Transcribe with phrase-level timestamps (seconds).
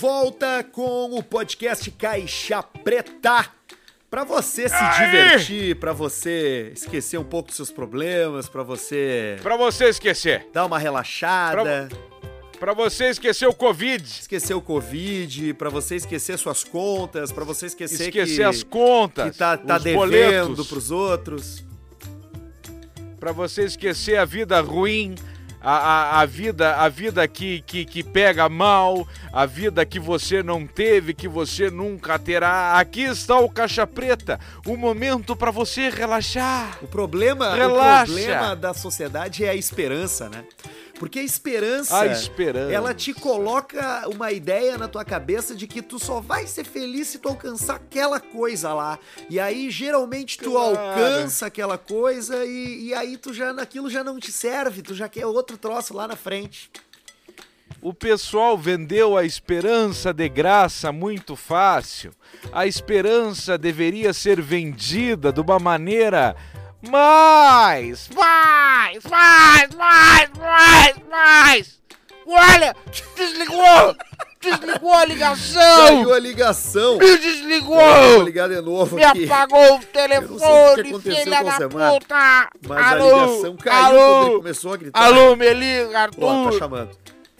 [0.00, 3.46] Volta com o podcast Caixa Preta.
[4.08, 5.06] Pra você se Aê!
[5.06, 10.46] divertir, pra você esquecer um pouco dos seus problemas, pra você Pra você esquecer.
[10.54, 11.88] dar uma relaxada,
[12.58, 14.02] Pra você esquecer o Covid.
[14.04, 19.30] esquecer o Covid, pra você esquecer suas contas, pra você esquecer, Esquecer que, as contas.
[19.32, 20.66] que tá, tá os devendo boletos.
[20.68, 21.64] pros outros.
[23.18, 25.14] Pra você esquecer a vida ruim.
[25.62, 30.42] A, a, a vida, a vida que, que, que pega mal, a vida que você
[30.42, 32.78] não teve, que você nunca terá.
[32.78, 36.78] Aqui está o Caixa Preta, o momento pra você relaxar.
[36.82, 38.12] O problema, o Relaxa.
[38.12, 40.44] problema da sociedade é a esperança, né?
[41.00, 42.70] Porque a esperança, A esperança.
[42.72, 47.08] ela te coloca uma ideia na tua cabeça de que tu só vai ser feliz
[47.08, 48.98] se tu alcançar aquela coisa lá.
[49.30, 50.76] E aí, geralmente, tu Claro.
[50.78, 55.08] alcança aquela coisa e, e aí tu já, aquilo já não te serve, tu já
[55.08, 56.70] quer outro troço lá na frente.
[57.80, 62.12] O pessoal vendeu a esperança de graça muito fácil.
[62.52, 66.36] A esperança deveria ser vendida de uma maneira
[66.82, 71.80] mais, mais, mais, mais, mais, mais.
[72.26, 72.76] Olha,
[73.16, 73.96] desligou,
[74.40, 76.98] desligou a ligação, Caiu a ligação.
[76.98, 79.24] me Eu vou desligou, ligar de novo me aqui.
[79.24, 82.50] apagou o o telefone, aconteceu filha o da Semar, puta.
[82.68, 83.98] Mas a alô, ligação caiu quando ele
[84.28, 85.02] alô, começou a gritar.
[85.02, 86.24] alô, me liga, Arthur.
[86.24, 86.90] Ó, tá chamando.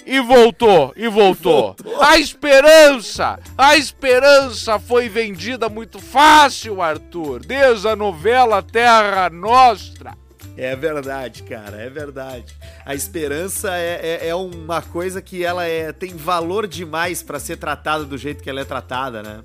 [0.06, 1.74] E voltou, e voltou.
[1.74, 2.02] Voltou.
[2.02, 7.40] A esperança, a esperança foi vendida muito fácil, Arthur.
[7.40, 10.18] Desde a novela Terra Nostra.
[10.56, 12.54] É verdade, cara, é verdade.
[12.84, 17.56] A esperança é, é, é uma coisa que ela é, tem valor demais pra ser
[17.56, 19.40] tratada do jeito que ela é tratada, né?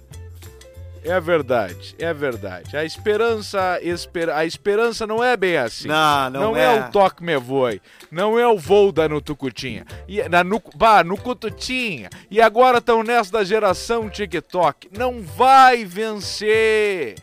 [1.06, 2.76] É verdade, é verdade.
[2.76, 5.88] A esperança, esper- a esperança não é bem assim.
[5.88, 6.80] Não, não, é.
[6.80, 7.80] o toque me voe,
[8.12, 12.10] não é o voo da Nutucutinha, e, na nu, bah, no Cututinha.
[12.30, 14.90] E agora estão nessa da geração TikTok.
[14.98, 17.16] Não vai vencer,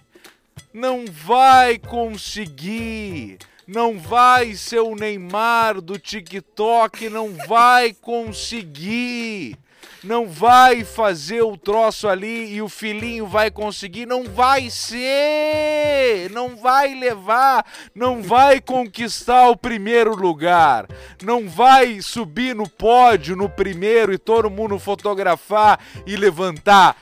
[0.72, 9.59] não vai conseguir, não vai ser o Neymar do TikTok, não vai conseguir.
[10.03, 16.56] Não vai fazer o troço ali e o filhinho vai conseguir, não vai ser, não
[16.56, 20.87] vai levar, não vai conquistar o primeiro lugar,
[21.22, 26.97] não vai subir no pódio no primeiro e todo mundo fotografar e levantar,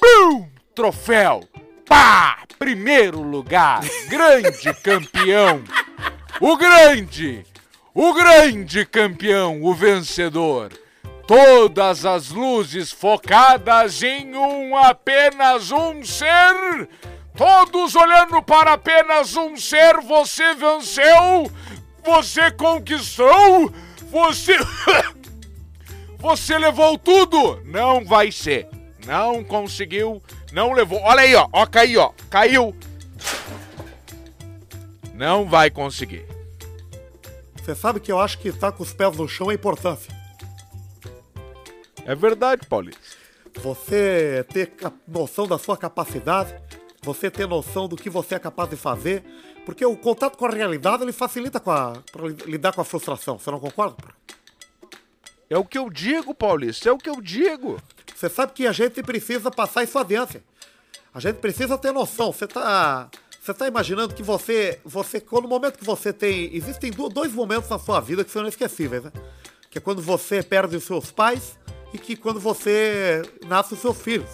[0.00, 1.46] bum, troféu,
[1.86, 5.62] pá, primeiro lugar, grande campeão,
[6.40, 7.44] o grande,
[7.94, 10.72] o grande campeão, o vencedor.
[11.28, 16.88] Todas as luzes focadas em um apenas um ser.
[17.36, 20.00] Todos olhando para apenas um ser.
[20.00, 21.52] Você venceu.
[22.02, 23.70] Você conquistou.
[24.10, 24.56] Você.
[26.16, 27.60] Você levou tudo.
[27.62, 28.66] Não vai ser.
[29.06, 30.22] Não conseguiu.
[30.50, 30.98] Não levou.
[31.02, 31.46] Olha aí, ó.
[31.52, 32.12] Ó, caiu, ó.
[32.30, 32.74] Caiu.
[35.12, 36.24] Não vai conseguir.
[37.54, 40.17] Você sabe que eu acho que estar com os pés no chão é importante.
[42.08, 42.98] É verdade, Paulista.
[43.60, 44.72] Você ter
[45.06, 46.54] noção da sua capacidade,
[47.02, 49.22] você ter noção do que você é capaz de fazer,
[49.66, 51.92] porque o contato com a realidade ele facilita com a,
[52.46, 53.38] lidar com a frustração.
[53.38, 53.96] Você não concorda?
[55.50, 56.88] É o que eu digo, Paulista.
[56.88, 57.78] É o que eu digo.
[58.16, 60.42] Você sabe que a gente precisa passar isso adiante.
[61.12, 62.32] A gente precisa ter noção.
[62.32, 66.90] Você tá, você tá imaginando que você, você, quando no momento que você tem, existem
[66.90, 69.12] do- dois momentos na sua vida que são inesquecíveis, né?
[69.70, 71.58] Que é quando você perde os seus pais
[71.92, 74.30] e que quando você nasce os seus filhos.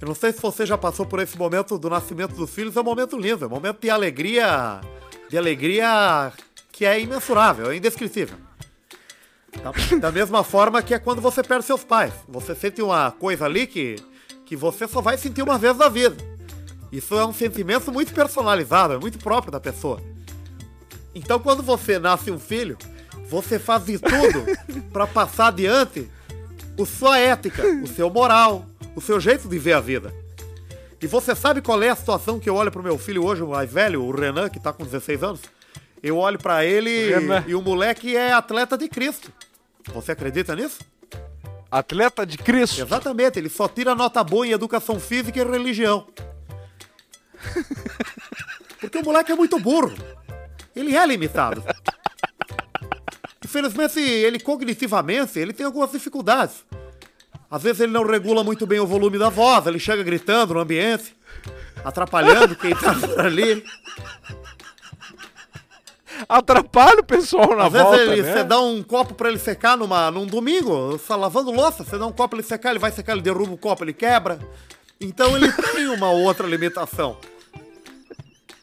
[0.00, 2.80] Eu não sei se você já passou por esse momento do nascimento dos filhos, é
[2.80, 4.80] um momento lindo, é um momento de alegria,
[5.28, 6.32] de alegria
[6.72, 8.36] que é imensurável, é indescritível.
[10.00, 12.12] Da, mesma forma que é quando você perde seus pais.
[12.26, 13.96] Você sente uma coisa ali que,
[14.46, 16.16] que você só vai sentir uma vez na vida.
[16.90, 20.02] Isso é um sentimento muito personalizado, é muito próprio da pessoa.
[21.14, 22.76] Então quando você nasce um filho,
[23.32, 24.44] você faz de tudo
[24.92, 26.06] para passar adiante
[26.78, 30.12] a sua ética, o seu moral, o seu jeito de ver a vida.
[31.00, 33.48] E você sabe qual é a situação que eu olho pro meu filho hoje, o
[33.48, 35.40] mais velho, o Renan, que tá com 16 anos?
[36.02, 37.42] Eu olho pra ele Renan.
[37.46, 39.32] e o moleque é atleta de Cristo.
[39.94, 40.80] Você acredita nisso?
[41.70, 42.82] Atleta de Cristo.
[42.82, 46.06] Exatamente, ele só tira nota boa em educação física e religião.
[48.78, 49.94] Porque o moleque é muito burro.
[50.76, 51.62] Ele é limitado.
[53.52, 56.64] Infelizmente, ele cognitivamente, ele tem algumas dificuldades.
[57.50, 60.60] Às vezes ele não regula muito bem o volume da voz, ele chega gritando no
[60.60, 61.14] ambiente,
[61.84, 63.62] atrapalhando quem tá por ali.
[66.26, 68.32] atrapalha o pessoal na Às volta, vezes ele, né?
[68.32, 71.98] você dá um copo pra ele secar numa, num domingo, você tá lavando louça, você
[71.98, 74.38] dá um copo pra ele secar, ele vai secar, ele derruba o copo, ele quebra.
[74.98, 77.18] Então ele tem uma outra limitação.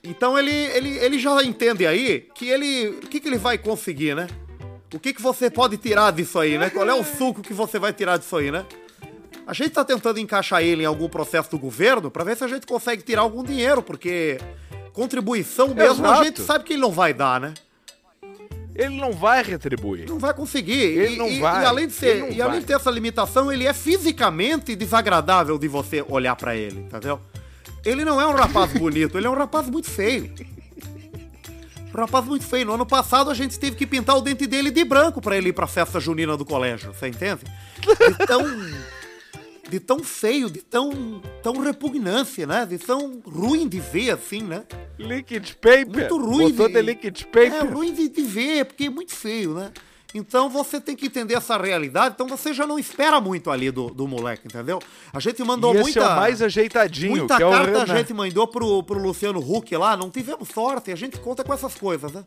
[0.03, 2.87] Então ele, ele, ele já entende aí que ele.
[3.03, 4.25] O que, que ele vai conseguir, né?
[4.93, 6.69] O que, que você pode tirar disso aí, né?
[6.69, 8.65] Qual é o suco que você vai tirar disso aí, né?
[9.45, 12.47] A gente tá tentando encaixar ele em algum processo do governo pra ver se a
[12.47, 14.37] gente consegue tirar algum dinheiro, porque
[14.93, 16.23] contribuição mesmo a Exato.
[16.23, 17.53] gente sabe que ele não vai dar, né?
[18.75, 20.07] Ele não vai retribuir.
[20.07, 20.79] Não vai conseguir.
[20.81, 23.51] Ele e, não e- vai, E além de ser, e além de ter essa limitação,
[23.51, 27.19] ele é fisicamente desagradável de você olhar pra ele, entendeu?
[27.85, 30.33] Ele não é um rapaz bonito, ele é um rapaz muito feio.
[31.93, 32.65] Um rapaz muito feio.
[32.65, 35.49] No ano passado a gente teve que pintar o dente dele de branco pra ele
[35.49, 37.41] ir pra festa junina do colégio, você entende?
[37.81, 38.43] De tão
[39.69, 42.65] de tão feio, de tão tão repugnância, né?
[42.65, 44.63] De tão ruim de ver assim, né?
[44.97, 45.87] Liquid paper.
[45.87, 47.53] Muito ruim Botou de- de liquid paper.
[47.53, 49.71] É ruim de, de ver, porque é muito feio, né?
[50.13, 53.89] Então você tem que entender essa realidade, então você já não espera muito ali do,
[53.91, 54.79] do moleque, entendeu?
[55.13, 55.99] A gente mandou e muita.
[55.99, 59.39] é o mais ajeitadinho, Muita que é o carta a gente mandou pro, pro Luciano
[59.39, 62.25] Huck lá, não tivemos sorte, a gente conta com essas coisas, né?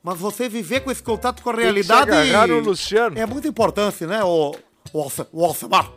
[0.00, 2.08] Mas você viver com esse contato com a realidade.
[2.12, 3.18] agarrar no Luciano.
[3.18, 4.54] É muito importante, né, o,
[4.92, 5.90] o, Alce- o Alcemar?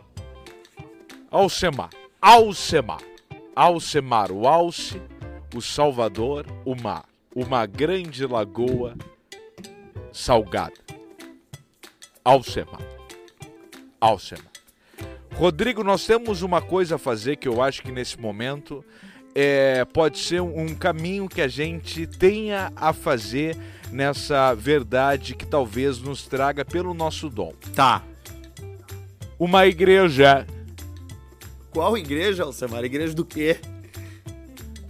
[1.30, 1.90] Alcemar.
[2.20, 2.98] Alcemar.
[3.54, 5.00] Alcemar, o Alce,
[5.54, 7.04] o Salvador, o mar.
[7.34, 8.94] Uma grande lagoa
[10.12, 10.74] salgada.
[12.24, 12.80] Alcemar.
[14.00, 14.52] Alcemar.
[15.34, 18.84] Rodrigo, nós temos uma coisa a fazer que eu acho que nesse momento
[19.34, 23.56] é, pode ser um, um caminho que a gente tenha a fazer
[23.90, 27.52] nessa verdade que talvez nos traga pelo nosso dom.
[27.74, 28.02] Tá.
[29.38, 30.46] Uma igreja.
[31.70, 32.84] Qual igreja, Alcemar?
[32.84, 33.58] Igreja do quê?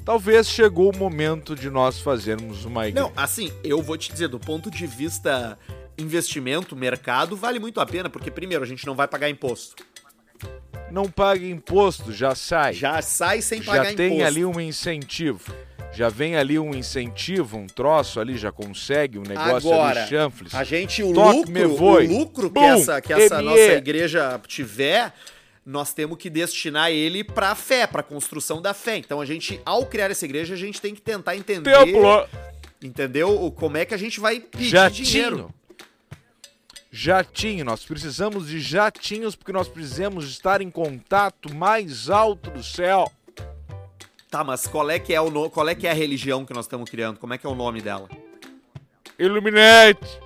[0.04, 3.06] Talvez chegou o momento de nós fazermos uma igreja.
[3.06, 5.56] Não, assim, eu vou te dizer, do ponto de vista
[5.98, 9.84] investimento, mercado, vale muito a pena, porque primeiro, a gente não vai pagar imposto.
[10.90, 12.74] Não paga imposto, já sai.
[12.74, 14.26] Já sai sem Já pagar tem imposto.
[14.26, 15.52] ali um incentivo.
[15.94, 20.54] Já vem ali um incentivo, um troço ali, já consegue um negócio Agora, ali chanfles.
[20.54, 23.44] A gente, o lucro, o lucro que essa, que essa ME.
[23.44, 25.12] nossa igreja tiver,
[25.64, 28.96] nós temos que destinar ele pra fé, pra construção da fé.
[28.96, 32.26] Então a gente, ao criar essa igreja, a gente tem que tentar entender, Templo,
[32.82, 33.44] entendeu?
[33.44, 35.06] O, como é que a gente vai pedir jatinho.
[35.06, 35.54] dinheiro.
[36.94, 43.10] Jatinho, nós precisamos de jatinhos porque nós precisamos estar em contato mais alto do céu.
[44.30, 45.48] Tá, mas qual é que é o no...
[45.48, 47.18] qual é que é a religião que nós estamos criando?
[47.18, 48.10] Como é que é o nome dela?
[49.18, 50.20] Illuminate.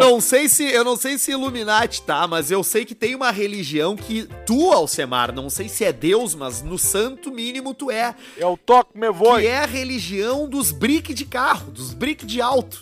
[0.03, 3.15] Eu, não sei se eu não sei se Illuminati tá, mas eu sei que tem
[3.15, 7.91] uma religião que tu, Alcemar, não sei se é Deus, mas no santo mínimo tu
[7.91, 9.41] é, É o toque me voe.
[9.43, 12.81] que é a religião dos brick de carro, dos brick de alto.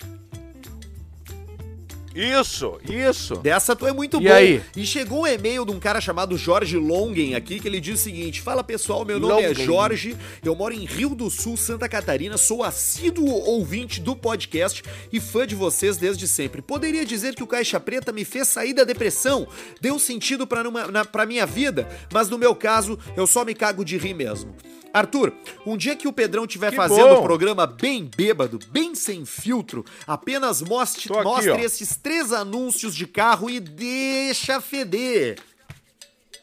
[2.17, 3.37] Isso, isso.
[3.37, 4.33] Dessa tu é muito E bom.
[4.33, 4.63] aí?
[4.75, 8.03] E chegou um e-mail de um cara chamado Jorge Longen aqui, que ele diz o
[8.03, 9.65] seguinte: Fala pessoal, meu nome é Longen.
[9.67, 14.83] Jorge, eu moro em Rio do Sul, Santa Catarina, sou assíduo ouvinte do podcast
[15.13, 16.63] e fã de vocês desde sempre.
[16.63, 19.47] Poderia dizer que o Caixa Preta me fez sair da depressão,
[19.81, 23.55] deu sentido pra, numa, na, pra minha vida, mas no meu caso, eu só me
[23.55, 24.55] cago de rir mesmo.
[24.97, 25.31] Arthur,
[25.67, 29.85] um dia que o Pedrão estiver Que fazendo o programa bem bêbado, bem sem filtro,
[30.07, 31.59] apenas mostre, aqui, mostre ó.
[31.59, 35.39] esses três anúncios de carro e deixa feder.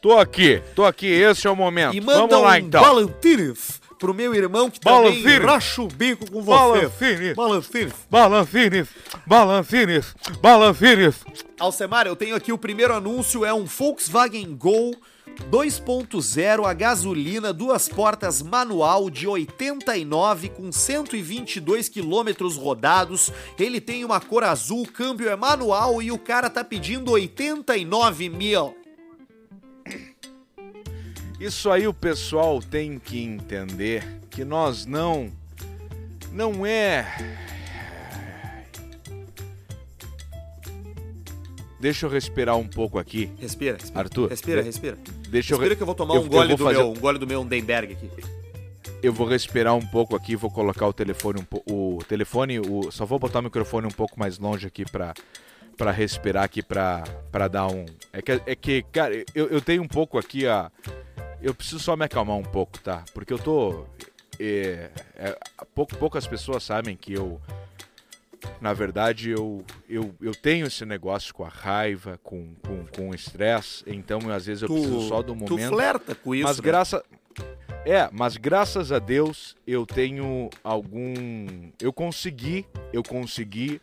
[0.00, 1.96] Tô aqui, tô aqui, esse é o momento.
[1.96, 2.80] E manda Vamos lá um então.
[2.80, 6.54] Balancines pro meu irmão que também racha o bico com você.
[6.54, 7.34] Balancines.
[7.34, 7.92] Balancines.
[8.08, 8.88] Balancines,
[9.26, 11.24] balancines, balancines.
[11.58, 14.94] Alcemar, eu tenho aqui o primeiro anúncio, é um Volkswagen Gol
[15.50, 23.30] 2.0 a gasolina, duas portas manual de 89 com 122 quilômetros rodados.
[23.58, 28.28] Ele tem uma cor azul, o câmbio é manual e o cara tá pedindo 89
[28.28, 28.76] mil.
[31.38, 35.30] Isso aí o pessoal tem que entender que nós não
[36.32, 37.06] não é
[41.84, 43.30] Deixa eu respirar um pouco aqui.
[43.38, 44.00] Respira, respira.
[44.00, 44.96] Arthur, Respira, respira.
[45.28, 46.78] Deixa eu Respira re- que eu vou tomar eu- um eu gole vou do fazer-
[46.78, 48.10] meu, um gole do meu Undenberg aqui.
[49.02, 52.90] eu vou respirar um pouco aqui, vou colocar o telefone um po- o telefone, o
[52.90, 55.12] só vou botar o microfone um pouco mais longe aqui pra
[55.76, 57.02] para respirar aqui pra
[57.32, 60.70] para dar um é que é que cara, eu, eu tenho um pouco aqui a
[61.42, 63.04] eu preciso só me acalmar um pouco, tá?
[63.12, 63.84] Porque eu tô
[64.40, 65.36] é, é,
[65.74, 67.40] pouco, poucas pessoas sabem que eu
[68.60, 73.14] na verdade eu eu, eu tenho esse negócio com a raiva, com, com, com o
[73.14, 75.68] estresse, então às vezes eu Tu, preciso só do tu momento.
[75.68, 76.62] flerta com isso, mas né?
[76.62, 77.04] graça
[77.86, 81.70] É, mas graças a Deus eu tenho algum.
[81.80, 83.80] Eu consegui, eu consegui.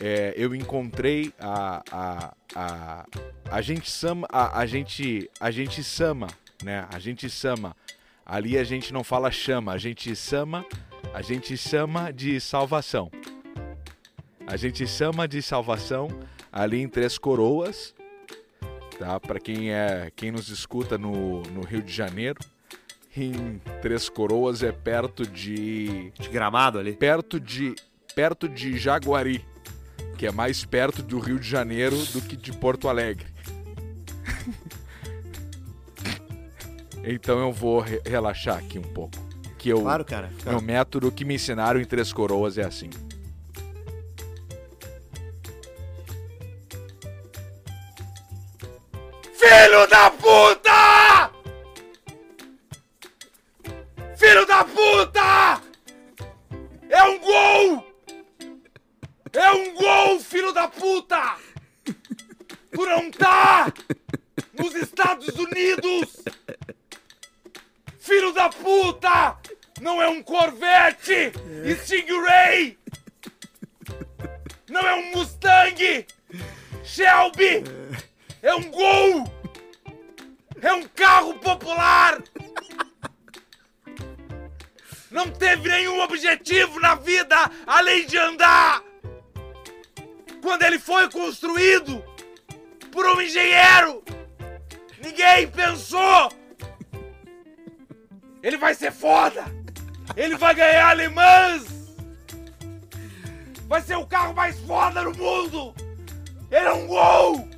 [0.00, 1.82] é, eu encontrei a.
[1.90, 3.06] A, a,
[3.50, 4.28] a gente sama.
[4.30, 5.28] A, a gente.
[5.40, 6.28] A gente sama,
[6.62, 6.86] né?
[6.92, 7.76] A gente sama.
[8.24, 10.64] Ali a gente não fala chama, a gente sama.
[11.12, 13.10] A gente chama de salvação.
[14.46, 16.08] A gente chama de salvação
[16.52, 17.94] ali em Três Coroas,
[18.98, 19.18] tá?
[19.20, 22.38] Para quem é, quem nos escuta no, no Rio de Janeiro,
[23.16, 26.92] em Três Coroas é perto de De gramado ali.
[26.94, 27.74] perto de
[28.14, 29.44] perto de Jaguari,
[30.18, 33.26] que é mais perto do Rio de Janeiro do que de Porto Alegre.
[37.04, 39.16] então eu vou re- relaxar aqui um pouco,
[39.58, 40.28] que eu Claro, cara.
[40.44, 42.90] Meu método que me ensinaram em Três Coroas é assim.
[49.40, 51.30] Filho da puta!
[54.14, 55.62] Filho da puta!
[56.90, 57.86] É um gol!
[59.32, 61.38] É um gol, filho da puta!
[62.70, 63.72] Tu não tá
[64.58, 66.22] nos Estados Unidos!
[67.98, 69.38] Filho da puta!
[69.80, 71.32] Não é um Corvette!
[71.82, 72.78] Stingray!
[74.68, 76.06] Não é um Mustang!
[76.84, 77.64] Shelby!
[78.42, 79.29] É um Gol!
[80.70, 82.22] É um carro popular!
[85.10, 87.34] Não teve nenhum objetivo na vida
[87.66, 88.80] além de andar!
[90.40, 92.00] Quando ele foi construído
[92.92, 94.04] por um engenheiro,
[95.02, 96.30] ninguém pensou!
[98.40, 99.46] Ele vai ser foda!
[100.16, 101.64] Ele vai ganhar alemãs!
[103.66, 105.74] Vai ser o carro mais foda do mundo!
[106.48, 107.49] Ele é um gol!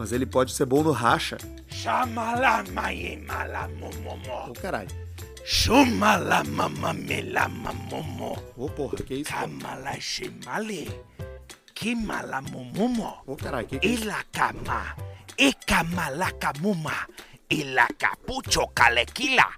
[0.00, 1.36] Mas ele pode ser bom no racha.
[4.48, 4.88] Ô, caralho.
[5.44, 8.42] Xumalamamamelamomo.
[8.56, 9.30] Ô, porra, que isso?
[9.30, 9.42] cara?
[9.42, 10.90] Kamalashimale.
[11.74, 13.18] Kimalamomomo.
[13.26, 14.04] Ô, caralho, que que é isso?
[14.04, 14.96] Ilakama.
[15.36, 17.06] Ekamalacamuma.
[17.50, 19.50] Ilacapucho calequila.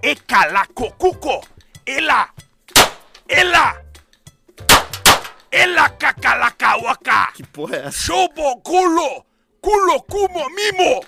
[0.00, 1.44] Ecalacocuco.
[1.84, 2.28] Ela.
[3.28, 3.82] Ela.
[5.50, 7.32] Ela cacalacauaca.
[7.34, 7.98] Que porra é essa?
[7.98, 8.60] Chobo
[9.62, 10.02] culo.
[10.02, 11.04] Cumo mimo.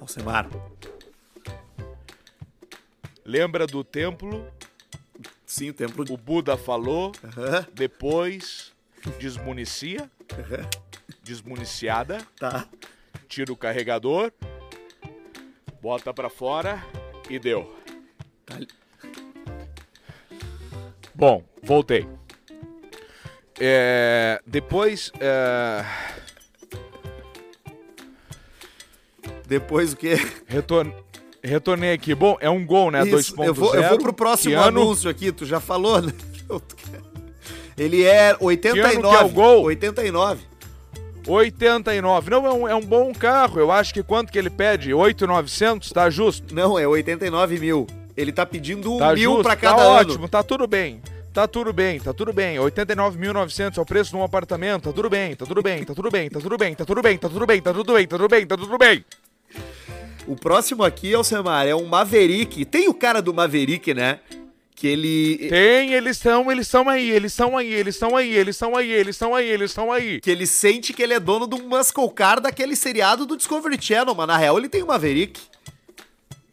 [0.00, 0.48] Alcemar.
[3.24, 4.50] Lembra do templo?
[5.44, 6.04] Sim, o templo.
[6.08, 7.12] O Buda falou.
[7.74, 8.72] Depois
[9.18, 10.10] desmunicia.
[11.22, 12.26] Desmuniciada.
[12.38, 12.66] Tá.
[13.28, 14.32] tira o carregador,
[15.82, 16.84] bota pra fora
[17.28, 17.74] e deu.
[18.46, 18.58] Tá.
[21.14, 22.06] Bom, voltei.
[23.60, 25.84] É, depois, é,
[29.46, 30.16] Depois o quê?
[30.46, 30.92] retor-
[31.42, 32.14] retornei aqui.
[32.14, 33.06] Bom, é um gol, né?
[33.06, 33.46] Isso, 2.0.
[33.46, 34.80] eu, vou, eu vou pro próximo ano?
[34.82, 36.12] anúncio aqui, tu já falou, né?
[37.76, 38.88] Ele é 89.
[38.90, 39.64] Que ano que é o gol?
[39.64, 40.42] 89.
[41.26, 42.30] 89.
[42.30, 43.58] Não, é um, é um bom carro.
[43.58, 44.94] Eu acho que quanto que ele pede?
[44.94, 45.90] 8,900?
[45.90, 46.54] Tá justo.
[46.54, 47.86] Não, é 89 mil.
[48.16, 49.42] Ele tá pedindo um Tá mil justo.
[49.42, 49.92] pra cada tá ano.
[50.12, 51.02] ótimo, tá tudo bem.
[51.34, 52.58] Tá tudo bem, tá tudo bem.
[52.58, 54.84] 89.900 é o preço de um apartamento.
[54.84, 57.18] Tá tudo bem, tá tudo bem, tá tudo bem, tá tudo bem, tá tudo bem,
[57.18, 59.04] tá tudo bem, tá tudo bem, tá tudo bem, tá tudo bem.
[60.28, 62.64] O próximo aqui, Alcemar, é um Maverick.
[62.64, 64.20] Tem o cara do Maverick, né?
[64.76, 65.48] Que ele.
[65.48, 68.92] Tem, eles estão, eles estão aí, eles estão aí, eles estão aí, eles estão aí,
[68.92, 70.20] eles estão aí, eles estão aí.
[70.20, 73.76] Que ele sente que ele é dono de um muscle car daquele seriado do Discovery
[73.80, 75.40] Channel, mas na real ele tem um Maverick.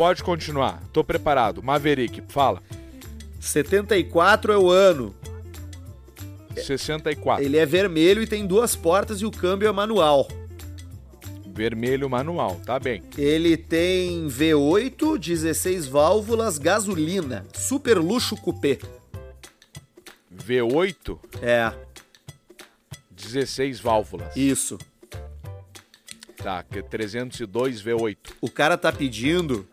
[0.00, 1.62] Pode continuar, tô preparado.
[1.62, 2.62] Maverick, fala.
[3.38, 5.14] 74 é o ano.
[6.56, 7.44] 64.
[7.44, 10.26] Ele é vermelho e tem duas portas e o câmbio é manual.
[11.44, 13.02] Vermelho manual, tá bem.
[13.18, 18.78] Ele tem V8, 16 válvulas, gasolina, super luxo coupé.
[20.34, 21.74] V8, É,
[23.10, 24.34] 16 válvulas.
[24.34, 24.78] isso.
[26.38, 28.16] Tá, que é 302 V8.
[28.40, 29.68] O cara tá pedindo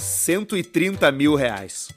[0.00, 1.88] 130 mil reais.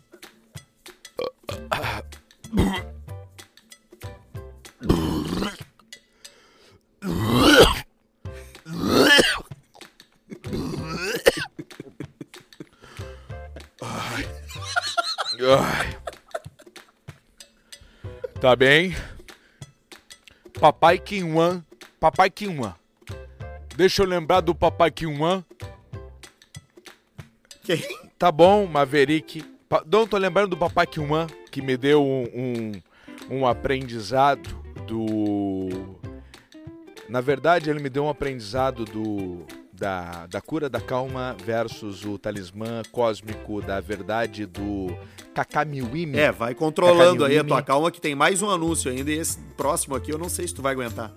[15.45, 15.99] Ai.
[18.39, 18.95] Tá bem.
[20.59, 21.63] Papai Kinwan.
[21.99, 22.75] Papai Kinwan.
[23.75, 25.43] Deixa eu lembrar do Papai Kinwan.
[27.63, 27.81] Quem?
[28.19, 29.41] Tá bom, Maverick.
[29.69, 34.49] Pa não tô lembrando do Papai Kinwan, que me deu um, um, um aprendizado
[34.85, 35.69] do.
[37.09, 42.17] Na verdade, ele me deu um aprendizado do da, da cura da calma versus o
[42.17, 44.95] talismã cósmico da verdade do
[45.33, 46.17] Kakamiwimi.
[46.17, 47.47] É, vai controlando aí a Kakamiwimi.
[47.49, 50.47] tua calma que tem mais um anúncio ainda e esse próximo aqui eu não sei
[50.47, 51.11] se tu vai aguentar.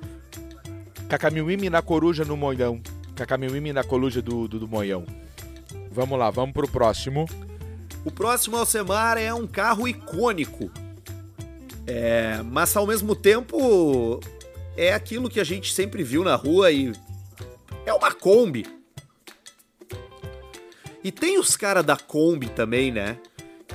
[1.09, 2.81] Kakamiwimi na coruja no moião.
[3.15, 5.05] Kakamiwimi na coruja do, do, do moião.
[5.97, 7.25] Vamos lá, vamos pro próximo.
[8.05, 10.71] O próximo Alcemar é um carro icônico.
[11.87, 14.21] É, mas ao mesmo tempo
[14.77, 16.93] é aquilo que a gente sempre viu na rua e
[17.87, 18.67] é uma Kombi.
[21.03, 23.17] E tem os caras da Kombi também, né?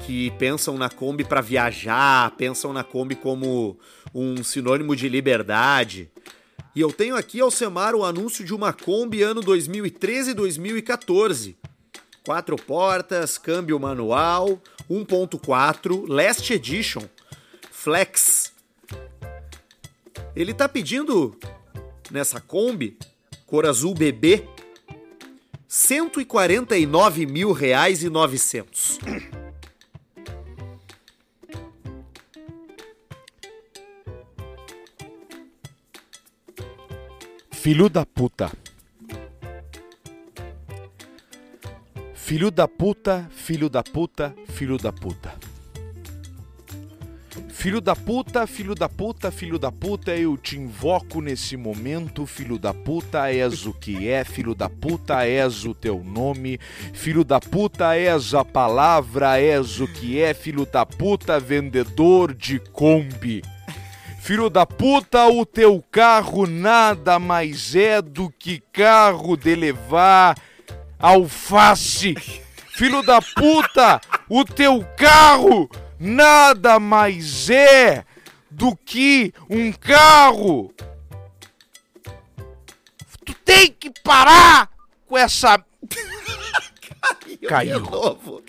[0.06, 3.80] Que pensam na Kombi pra viajar, pensam na Kombi como
[4.13, 6.12] um sinônimo de liberdade.
[6.75, 11.61] E eu tenho aqui, Alcemar, o anúncio de uma Kombi ano 2013 e 2014.
[12.24, 17.01] Quatro portas, câmbio manual, 1.4, Last Edition,
[17.72, 18.54] Flex.
[20.36, 21.36] Ele tá pedindo
[22.12, 22.98] nessa Kombi,
[23.48, 24.48] cor azul bebê,
[25.68, 29.00] 149 mil reais e 900.
[37.51, 38.51] Filho da puta.
[42.31, 45.33] Filho da puta, filho da puta, filho da puta.
[47.50, 52.57] Filho da puta, filho da puta, filho da puta, eu te invoco nesse momento, filho
[52.57, 56.57] da puta, és o que é, filho da puta, és o teu nome,
[56.94, 62.59] filho da puta, és a palavra, és o que é, filho da puta, vendedor de
[62.59, 63.41] Kombi.
[64.22, 70.37] Filho da puta, o teu carro nada mais é do que carro de levar
[71.01, 72.14] alface.
[72.74, 78.03] Filho da puta, o teu carro nada mais é
[78.50, 80.74] do que um carro.
[83.25, 84.70] Tu tem que parar
[85.07, 85.64] com essa.
[87.48, 87.79] Caiu.
[87.79, 88.44] Novo.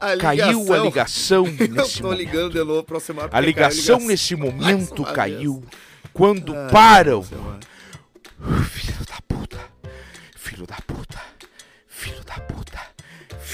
[0.00, 2.18] A Caiu a ligação Eu nesse tô momento.
[2.18, 3.28] ligando de novo pra Alcemar.
[3.32, 5.72] A ligação caiu nesse mais momento caiu vez.
[6.12, 7.22] quando param.
[7.22, 9.13] Filho da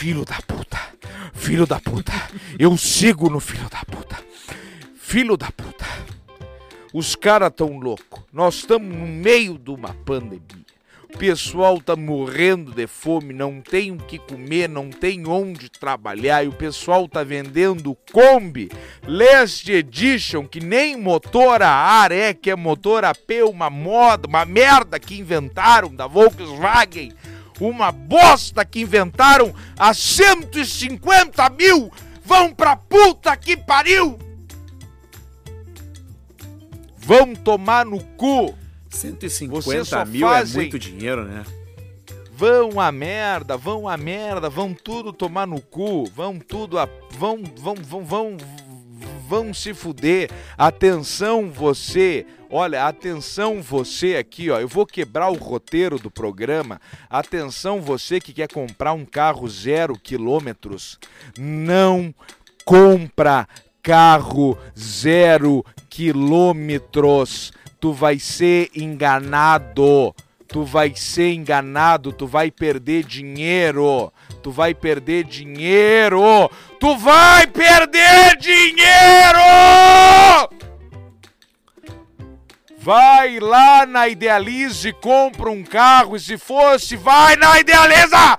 [0.01, 0.79] filho da puta,
[1.35, 2.13] filho da puta.
[2.59, 4.17] Eu sigo no filho da puta,
[4.97, 5.85] filho da puta.
[6.95, 8.23] Os caras tão loucos.
[8.33, 10.41] Nós estamos no meio de uma pandemia.
[11.13, 16.45] O pessoal tá morrendo de fome, não tem o que comer, não tem onde trabalhar
[16.45, 18.71] e o pessoal tá vendendo Kombi
[19.07, 24.27] Last Edition, que nem motor a ar é, que é motor a P, uma moda,
[24.27, 27.13] uma merda que inventaram da Volkswagen,
[27.61, 31.93] uma bosta que inventaram a 150 mil,
[32.25, 34.19] vão pra puta que pariu!
[36.99, 38.55] Vão tomar no cu!
[38.89, 41.45] Vocês 150 só mil fazem- é muito dinheiro, né?
[42.33, 46.89] Vão a merda, vão a merda, vão tudo tomar no cu, vão tudo a.
[47.11, 48.37] vão, vão, vão, vão,
[49.31, 50.29] vão se fuder.
[50.59, 54.59] Atenção você, olha, atenção você aqui, ó.
[54.59, 56.81] Eu vou quebrar o roteiro do programa.
[57.09, 60.99] Atenção você que quer comprar um carro zero quilômetros.
[61.39, 62.13] Não
[62.65, 63.49] compra
[63.81, 67.53] carro zero quilômetros.
[67.79, 70.13] Tu vai ser enganado.
[70.53, 74.13] Tu vai ser enganado, tu vai perder dinheiro.
[74.43, 76.51] Tu vai perder dinheiro.
[76.81, 79.39] Tu vai perder dinheiro!
[82.79, 86.17] Vai lá na Idealize compra um carro.
[86.17, 88.39] E se fosse, vai na Idealiza!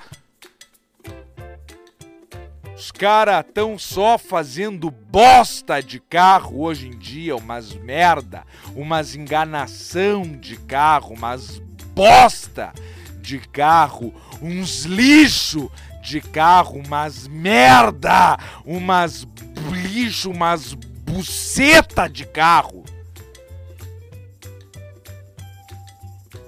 [2.76, 8.44] Os caras tão só fazendo bosta de carro hoje em dia, umas merda,
[8.76, 11.62] umas enganação de carro, umas
[12.02, 12.74] bosta
[13.22, 14.12] de carro,
[14.42, 19.28] uns lixo de carro, umas merda, umas
[19.72, 22.84] lixo, umas buceta de carro.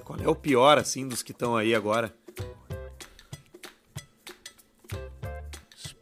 [0.02, 2.12] Qual é o pior, assim, dos que estão aí agora?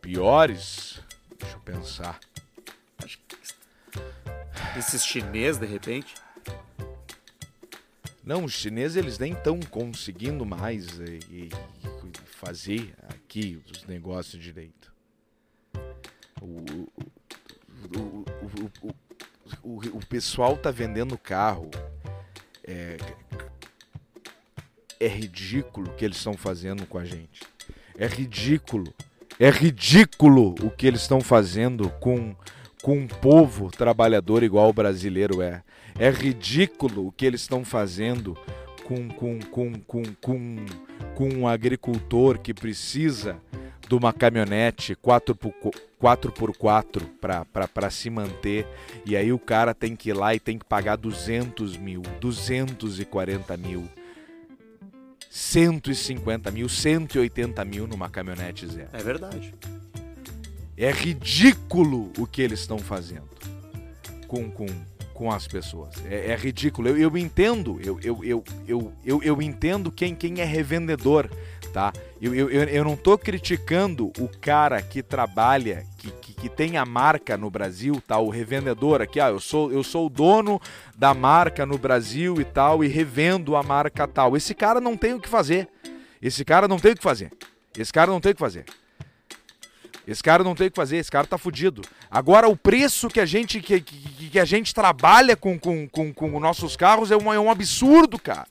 [0.01, 1.01] piores.
[1.39, 2.19] Deixa eu pensar.
[4.77, 6.22] Esses chineses, de repente.
[8.25, 11.51] Não, os chineses eles nem estão conseguindo mais e, e
[12.25, 14.93] fazer aqui os negócios direito.
[16.41, 16.47] O,
[17.97, 18.25] o,
[18.61, 18.91] o,
[19.63, 21.71] o, o pessoal tá vendendo carro.
[22.65, 22.97] É,
[25.01, 27.43] é ridículo o que eles estão fazendo com a gente.
[27.99, 28.95] É ridículo.
[29.39, 32.37] É ridículo o que eles estão fazendo com,
[32.83, 35.65] com um povo trabalhador igual o brasileiro é.
[35.99, 38.37] É ridículo o que eles estão fazendo
[38.85, 40.57] com, com, com, com, com,
[41.15, 43.37] com um agricultor que precisa
[43.89, 47.07] de uma caminhonete 4x4
[47.73, 48.67] para se manter.
[49.05, 53.57] E aí o cara tem que ir lá e tem que pagar 200 mil, 240
[53.57, 53.89] mil,
[55.31, 58.89] 150 mil, 180 mil numa caminhonete zero.
[58.93, 59.55] É verdade.
[60.77, 63.29] É ridículo o que eles estão fazendo
[64.27, 64.67] com, com,
[65.23, 65.95] com as pessoas.
[66.11, 66.89] É, é ridículo.
[66.89, 71.31] Eu, eu entendo, eu, eu, eu, eu, eu, eu entendo quem, quem é revendedor,
[71.73, 71.93] tá?
[72.21, 76.85] Eu, eu, eu não tô criticando o cara que trabalha, que, que, que, tem a
[76.85, 78.19] marca no Brasil, tá?
[78.19, 80.61] O revendedor aqui, ah, eu sou, eu sou o dono
[80.99, 84.37] da marca no Brasil e tal, e revendo a marca tal.
[84.37, 85.69] Esse cara não tem o que fazer.
[86.21, 87.31] Esse cara não tem o que fazer.
[87.79, 88.65] Esse cara não tem o que fazer.
[90.07, 91.83] Esse cara não tem o que fazer, esse cara tá fudido.
[92.11, 96.13] Agora, o preço que a gente, que, que, que a gente trabalha com, com, com,
[96.13, 98.47] com nossos carros é, uma, é um absurdo, cara.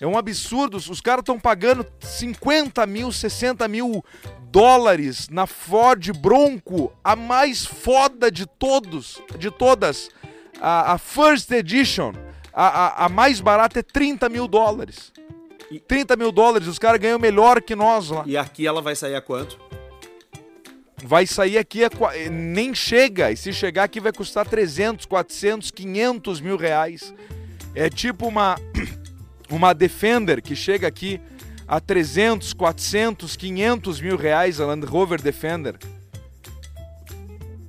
[0.00, 0.76] É um absurdo.
[0.78, 4.04] Os caras estão pagando 50 mil, 60 mil
[4.50, 10.10] dólares na Ford Bronco, a mais foda de todos, de todas.
[10.60, 12.14] A, a First Edition,
[12.52, 15.12] a, a, a mais barata é 30 mil dólares.
[15.86, 18.24] 30 mil dólares, os caras ganham melhor que nós lá.
[18.26, 19.58] E aqui ela vai sair a quanto?
[21.02, 21.90] Vai sair aqui, a,
[22.30, 27.12] nem chega, e se chegar aqui vai custar 300, 400, 500 mil reais.
[27.74, 28.56] É tipo uma,
[29.50, 31.20] uma Defender que chega aqui
[31.66, 35.76] a 300, 400, 500 mil reais, a Land Rover Defender.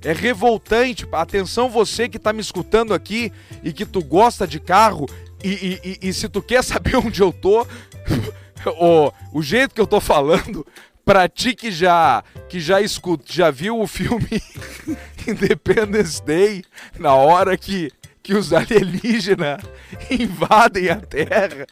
[0.02, 1.06] É revoltante.
[1.10, 5.06] Atenção você que está me escutando aqui e que tu gosta de carro
[5.42, 7.66] e, e, e, e se tu quer saber onde eu tô,
[8.78, 10.64] o, o jeito que eu tô falando
[11.04, 14.42] pra ti que já, que já, escuta, já viu o filme
[15.26, 16.64] Independence Day,
[16.98, 17.90] na hora que,
[18.22, 19.62] que os alienígenas
[20.10, 21.66] invadem a Terra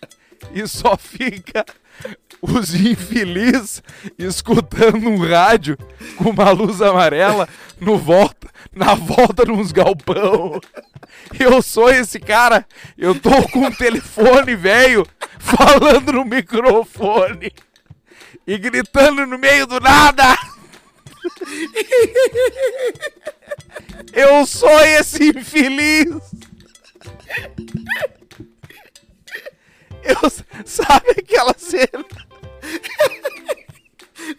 [0.55, 1.65] e só fica
[2.41, 3.83] os infelizes
[4.19, 5.79] escutando um rádio
[6.17, 7.49] com uma luz amarela
[7.81, 10.61] no volta, na volta nos galpão.
[11.39, 12.67] Eu sou esse cara,
[12.99, 15.07] eu tô com um telefone velho
[15.39, 17.53] falando no microfone
[18.47, 20.37] e gritando no meio do nada.
[24.13, 26.09] Eu sou esse infeliz.
[30.03, 30.31] Eu,
[30.65, 32.05] sabe aquela cena?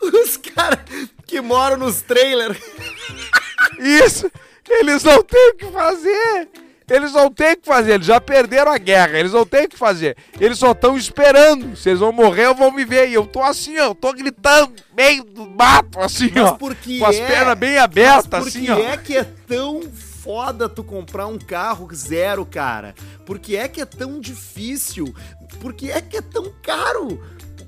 [0.01, 0.79] Os caras
[1.25, 2.57] que moram nos trailers.
[3.79, 4.31] Isso,
[4.69, 6.49] eles não têm o que fazer.
[6.93, 9.69] Eles não têm o que fazer, eles já perderam a guerra, eles não têm o
[9.69, 10.15] que fazer.
[10.39, 11.75] Eles só estão esperando.
[11.75, 13.09] Se eles vão morrer, eu vou me ver.
[13.09, 16.55] E eu tô assim, ó, eu tô gritando, meio do mato, assim, Mas ó.
[16.55, 18.85] com as é- pernas bem abertas, Mas assim, por que ó.
[18.89, 19.81] é que é tão
[20.23, 22.93] foda tu comprar um carro zero, cara?
[23.25, 25.13] Por que é que é tão difícil?
[25.59, 27.19] Por que é que é tão caro?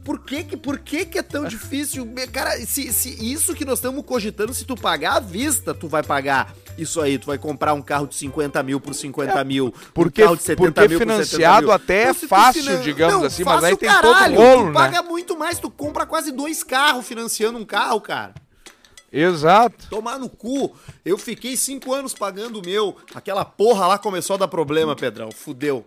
[0.03, 2.07] Por que que, por que que é tão difícil?
[2.31, 6.03] Cara, se, se isso que nós estamos cogitando, se tu pagar à vista, tu vai
[6.03, 7.17] pagar isso aí.
[7.17, 9.73] Tu vai comprar um carro de 50 mil por 50 mil.
[9.93, 11.71] porque- um carro de 70 porque mil por 70 financiado mil.
[11.75, 14.67] até é Não, tu fácil, digamos assim, mas aí tem todo o caralho, rolo, Tu
[14.67, 14.73] né?
[14.73, 18.33] paga muito mais, tu compra quase dois carros financiando um carro, cara.
[19.11, 19.87] Exato.
[19.89, 20.75] Tomar no cu.
[21.05, 22.97] Eu fiquei cinco anos pagando o meu.
[23.13, 25.29] Aquela porra lá começou a dar problema, Pedrão.
[25.31, 25.85] Fudeu.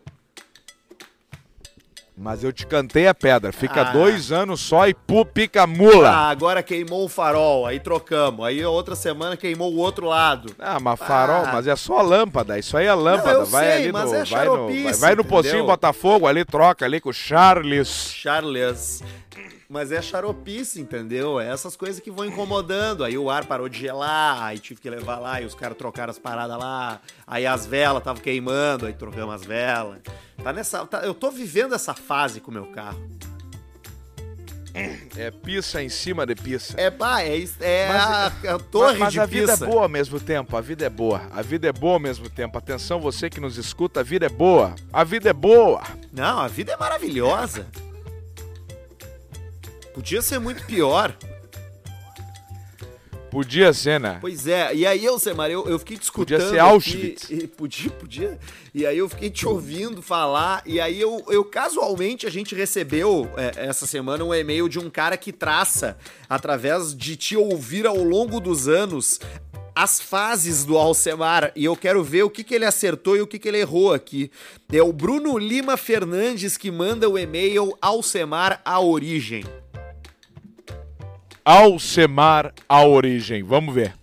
[2.20, 3.52] Mas eu te cantei a pedra.
[3.52, 3.92] Fica Ah.
[3.92, 6.11] dois anos só e pu, pica mula.
[6.11, 7.64] Ah, agora queimou o farol.
[7.64, 8.44] Aí trocamos.
[8.44, 10.52] Aí outra semana queimou o outro lado.
[10.59, 11.50] Ah, mas farol, Ah.
[11.52, 12.59] mas é só lâmpada.
[12.59, 13.31] Isso aí é lâmpada.
[13.38, 16.85] eu vai sei, ali no, é vai no, vai, vai no pocinho Botafogo ali, troca
[16.85, 18.11] ali com o Charles.
[18.12, 19.00] Charles.
[19.70, 21.38] Mas é xaropice, entendeu?
[21.38, 23.04] É essas coisas que vão incomodando.
[23.04, 26.11] Aí o ar parou de gelar, aí tive que levar lá, e os caras trocaram
[26.11, 27.00] as paradas lá.
[27.26, 29.98] Aí as velas estavam queimando, aí trocamos as velas.
[30.42, 30.87] Tá nessa.
[30.87, 32.98] tá- eu tô vivendo essa fase com o meu carro.
[35.16, 36.74] É pizza em cima de pizza.
[36.81, 39.64] É, pá, é, é Mas- a, a torre mas, mas de a vida pizza.
[39.64, 41.20] é boa ao mesmo tempo, a vida é boa.
[41.33, 42.57] A vida é boa ao mesmo tempo.
[42.57, 44.74] Atenção, você que nos escuta, a vida é boa.
[44.92, 45.83] A vida é boa.
[46.12, 47.66] Não, a vida é maravilhosa.
[49.99, 51.13] Podia ser muito pior.
[53.33, 54.19] Podia ser, né?
[54.21, 56.39] Pois é, e aí, Alcemar, eu, eu fiquei te escutando.
[56.39, 57.25] Podia ser Auschwitz.
[57.25, 58.39] Aqui, e, podia, podia.
[58.73, 63.29] E aí eu fiquei te ouvindo falar, e aí eu, eu casualmente, a gente recebeu
[63.37, 68.01] é, essa semana um e-mail de um cara que traça, através de te ouvir ao
[68.01, 69.19] longo dos anos,
[69.75, 73.27] as fases do Alcemar e eu quero ver o que, que ele acertou e o
[73.27, 74.31] que, que ele errou aqui.
[74.73, 79.45] É o Bruno Lima Fernandes que manda o e-mail Alcemar a origem.
[81.49, 83.43] Alcemar a origem.
[83.43, 83.95] Vamos ver.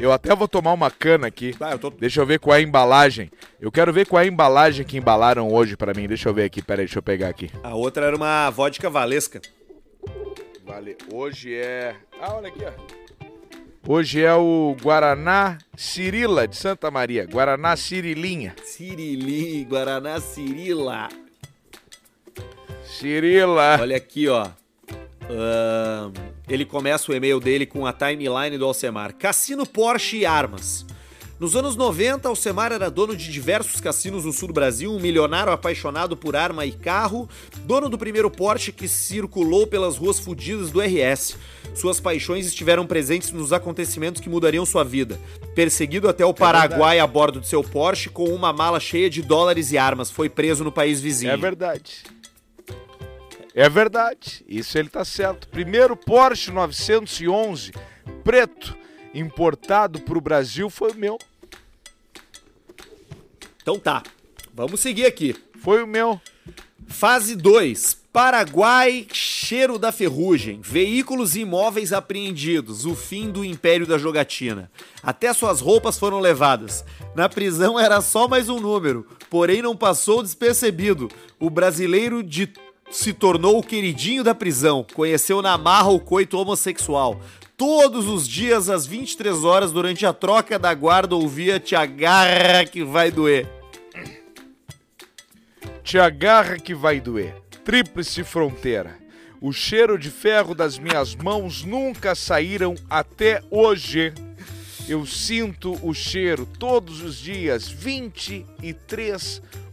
[0.00, 1.54] Eu até vou tomar uma cana aqui.
[1.60, 1.90] Ah, eu tô...
[1.90, 3.30] Deixa eu ver qual é a embalagem.
[3.60, 6.08] Eu quero ver qual é a embalagem que embalaram hoje para mim.
[6.08, 6.62] Deixa eu ver aqui.
[6.62, 7.50] Pera aí, deixa eu pegar aqui.
[7.62, 9.42] A outra era uma vodka valesca.
[10.64, 10.96] Vale.
[11.12, 11.96] Hoje é.
[12.18, 12.72] Ah, olha aqui, ó.
[13.86, 17.26] Hoje é o Guaraná Cirila de Santa Maria.
[17.26, 18.56] Guaraná Cirilinha.
[18.64, 21.10] Cirilinha, Guaraná Cirila.
[22.86, 23.76] Cirila.
[23.82, 24.48] Olha aqui, ó.
[25.24, 26.12] Uh,
[26.48, 29.14] ele começa o e-mail dele com a timeline do Alcemar.
[29.14, 30.84] Cassino Porsche e armas.
[31.40, 35.52] Nos anos 90, Alcemar era dono de diversos cassinos no sul do Brasil, um milionário
[35.52, 37.28] apaixonado por arma e carro,
[37.64, 41.36] dono do primeiro Porsche que circulou pelas ruas fudidas do RS.
[41.74, 45.18] Suas paixões estiveram presentes nos acontecimentos que mudariam sua vida.
[45.56, 49.72] Perseguido até o Paraguai a bordo de seu Porsche com uma mala cheia de dólares
[49.72, 51.32] e armas, foi preso no país vizinho.
[51.32, 52.04] É verdade.
[53.54, 55.48] É verdade, isso ele tá certo.
[55.48, 57.72] Primeiro Porsche 911
[58.24, 58.76] preto
[59.14, 61.18] importado para o Brasil foi o meu.
[63.62, 64.02] Então tá,
[64.52, 65.36] vamos seguir aqui.
[65.60, 66.20] Foi o meu.
[66.86, 68.02] Fase 2.
[68.12, 74.70] Paraguai, cheiro da ferrugem, veículos e imóveis apreendidos, o fim do império da jogatina.
[75.02, 76.84] Até suas roupas foram levadas.
[77.12, 81.10] Na prisão era só mais um número, porém não passou despercebido.
[81.40, 82.46] O brasileiro de
[82.94, 87.20] se tornou o queridinho da prisão, conheceu na marra o coito homossexual.
[87.56, 92.84] Todos os dias, às 23 horas, durante a troca da guarda, ouvia Te agarra que
[92.84, 93.48] vai doer.
[95.82, 97.34] Te agarra que vai doer.
[97.64, 98.96] Tríplice fronteira.
[99.40, 104.12] O cheiro de ferro das minhas mãos nunca saíram até hoje.
[104.88, 109.63] Eu sinto o cheiro todos os dias, 23 horas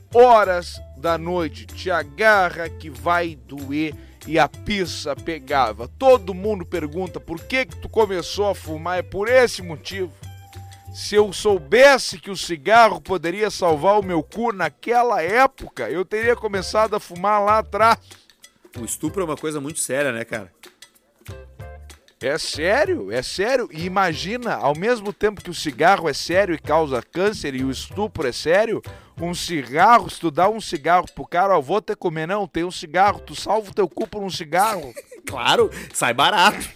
[0.97, 1.65] da noite.
[1.65, 3.93] Te agarra que vai doer
[4.27, 5.87] e a pizza pegava.
[5.87, 10.11] Todo mundo pergunta por que que tu começou a fumar, é por esse motivo.
[10.93, 16.35] Se eu soubesse que o cigarro poderia salvar o meu cu naquela época, eu teria
[16.35, 17.97] começado a fumar lá atrás.
[18.77, 20.51] O estupro é uma coisa muito séria, né, cara?
[22.21, 23.67] É sério, é sério.
[23.71, 27.71] E imagina, ao mesmo tempo que o cigarro é sério e causa câncer e o
[27.71, 28.81] estupro é sério,
[29.19, 32.63] um cigarro, se tu dá um cigarro pro cara, ó, vou que comer, não, tem
[32.63, 34.93] um cigarro, tu salva o teu cu por um cigarro.
[35.25, 36.69] claro, sai barato.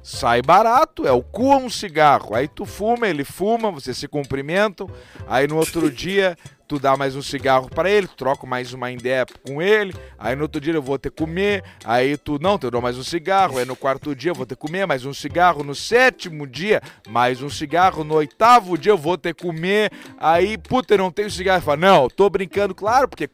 [0.00, 2.36] Sai barato, é o cu um cigarro.
[2.36, 4.88] Aí tu fuma, ele fuma, vocês se cumprimentam.
[5.26, 8.90] Aí no outro dia tu dá mais um cigarro para ele, tu troca mais uma
[8.90, 12.58] ideia com ele, aí no outro dia eu vou ter que comer, aí tu, não,
[12.58, 15.04] tu dou mais um cigarro, aí no quarto dia eu vou ter que comer mais
[15.04, 19.42] um cigarro, no sétimo dia, mais um cigarro, no oitavo dia eu vou ter que
[19.42, 23.28] comer, aí, puta, eu não tenho cigarro, fala, não, tô brincando, claro, porque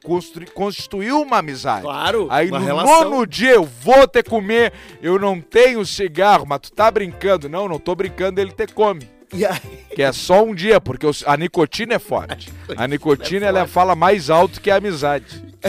[0.55, 1.83] constituiu uma amizade.
[1.83, 3.11] Claro, Aí no relação.
[3.11, 7.49] nono dia eu vou ter que comer, eu não tenho cigarro, mas tu tá brincando,
[7.49, 9.18] não, não tô brincando, ele te come.
[9.33, 12.53] Aí, Que é só um dia, porque a nicotina é forte.
[12.77, 15.43] A nicotina, ela fala mais alto que a amizade.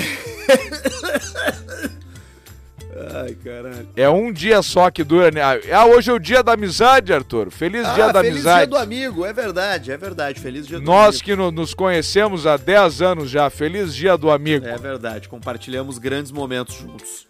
[3.15, 3.89] ai, caralho.
[3.95, 5.31] É um dia só que dura.
[5.31, 5.41] né?
[5.73, 7.49] Ah, hoje é o dia da amizade, Arthur.
[7.51, 8.57] Feliz dia da feliz amizade.
[8.59, 10.39] dia do amigo, é verdade, é verdade.
[10.39, 11.23] Feliz dia do Nós amigo.
[11.25, 13.49] que no- nos conhecemos há 10 anos já.
[13.49, 14.65] Feliz dia do amigo.
[14.65, 17.25] É verdade, compartilhamos grandes momentos juntos.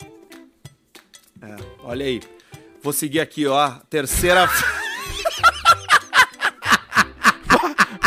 [1.42, 2.22] É, olha aí.
[2.82, 3.72] Vou seguir aqui, ó.
[3.90, 4.48] Terceira.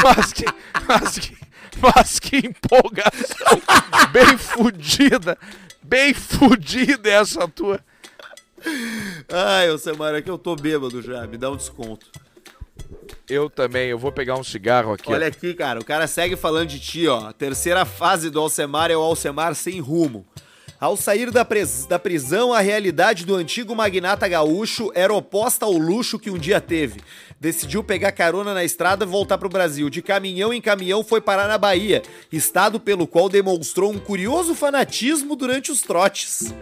[0.02, 0.44] Mas que,
[0.86, 1.36] mas que,
[1.80, 3.60] mas que empolgação.
[4.12, 5.38] Bem fudida.
[5.82, 7.80] Bem fudida essa tua.
[9.28, 11.26] Ai, ô Samara, é que eu tô bêbado já.
[11.26, 12.06] Me dá um desconto.
[13.28, 15.10] Eu também, eu vou pegar um cigarro aqui.
[15.10, 15.14] ó.
[15.14, 15.80] Olha aqui, cara.
[15.80, 17.32] O cara segue falando de ti, ó.
[17.32, 20.26] Terceira fase do Alcemar é o Alcemar sem rumo.
[20.82, 25.70] Ao sair da, pres- da prisão, a realidade do antigo magnata gaúcho era oposta ao
[25.74, 26.98] luxo que um dia teve.
[27.38, 29.88] Decidiu pegar carona na estrada e voltar pro Brasil.
[29.88, 35.36] De caminhão em caminhão foi parar na Bahia, estado pelo qual demonstrou um curioso fanatismo
[35.36, 36.52] durante os trotes.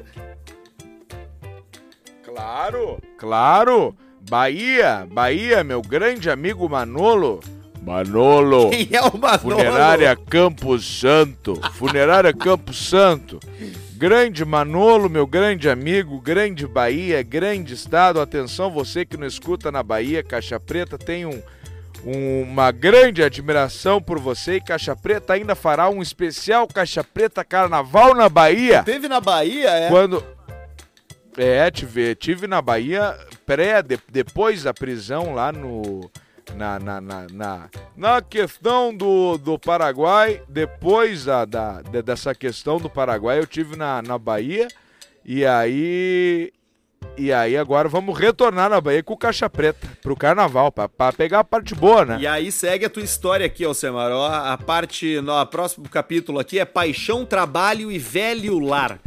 [2.23, 3.97] Claro, claro.
[4.29, 7.41] Bahia, Bahia, meu grande amigo Manolo.
[7.83, 8.69] Manolo.
[8.69, 9.39] Quem é o Manolo?
[9.57, 11.59] Funerária Campo Santo.
[11.73, 13.41] Funerária Campo Santo.
[14.05, 18.19] Grande Manolo, meu grande amigo, grande Bahia, grande estado.
[18.19, 21.43] Atenção, você que não escuta na Bahia, Caixa Preta tem um,
[22.07, 27.45] um- uma grande admiração por você e Caixa Preta ainda fará um especial Caixa Preta
[27.45, 28.83] Carnaval na Bahia.
[28.83, 29.89] Teve na Bahia, é?
[29.91, 30.25] Quando.
[31.37, 36.11] É, tive, tive na Bahia pré, de- depois da prisão lá no.
[36.57, 42.79] Na, na, na, na, na questão do, do Paraguai, depois da, da, de- dessa questão
[42.79, 44.69] do Paraguai, eu tive na, na Bahia
[45.25, 46.53] e aí.
[47.17, 51.13] E aí agora vamos retornar na Bahia com o Caixa Preta pro carnaval, pra, pra
[51.13, 52.19] pegar a parte boa, né?
[52.21, 54.13] E aí segue a tua história aqui, Alcemar.
[54.13, 58.99] Ó, a parte, no próximo capítulo aqui é paixão, trabalho e velho lar.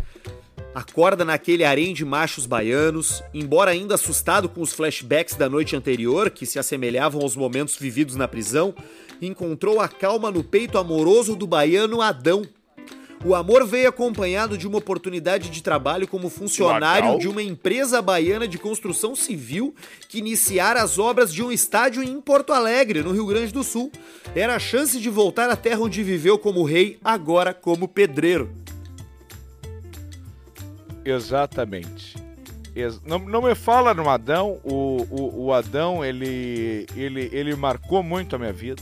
[0.73, 6.31] Acorda naquele harém de machos baianos, embora ainda assustado com os flashbacks da noite anterior,
[6.31, 8.73] que se assemelhavam aos momentos vividos na prisão,
[9.21, 12.43] encontrou a calma no peito amoroso do baiano Adão.
[13.25, 17.19] O amor veio acompanhado de uma oportunidade de trabalho como funcionário Legal.
[17.19, 19.73] de uma empresa baiana de construção civil
[20.09, 23.89] que iniciara as obras de um estádio em Porto Alegre, no Rio Grande do Sul.
[24.35, 28.62] Era a chance de voltar à terra onde viveu como rei, agora como pedreiro.
[31.05, 32.15] Exatamente.
[32.75, 38.01] Ex- não, não me fala no Adão, o, o, o Adão, ele, ele, ele marcou
[38.01, 38.81] muito a minha vida.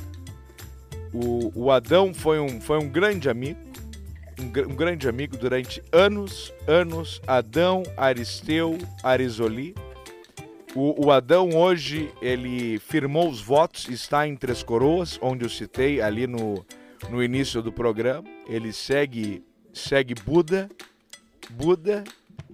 [1.13, 3.59] O, o Adão foi um, foi um grande amigo,
[4.39, 7.21] um, um grande amigo durante anos, anos.
[7.27, 9.75] Adão, Aristeu, Arizoli.
[10.73, 16.01] O, o Adão hoje, ele firmou os votos, está em Três Coroas, onde eu citei
[16.01, 16.65] ali no,
[17.09, 18.23] no início do programa.
[18.47, 20.69] Ele segue, segue Buda,
[21.49, 22.03] Buda,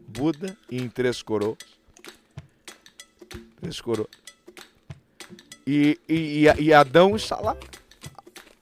[0.08, 1.58] Buda e em Três Coroas.
[3.60, 4.10] Três Coroas.
[5.66, 7.58] E, e, e, Adão está lá.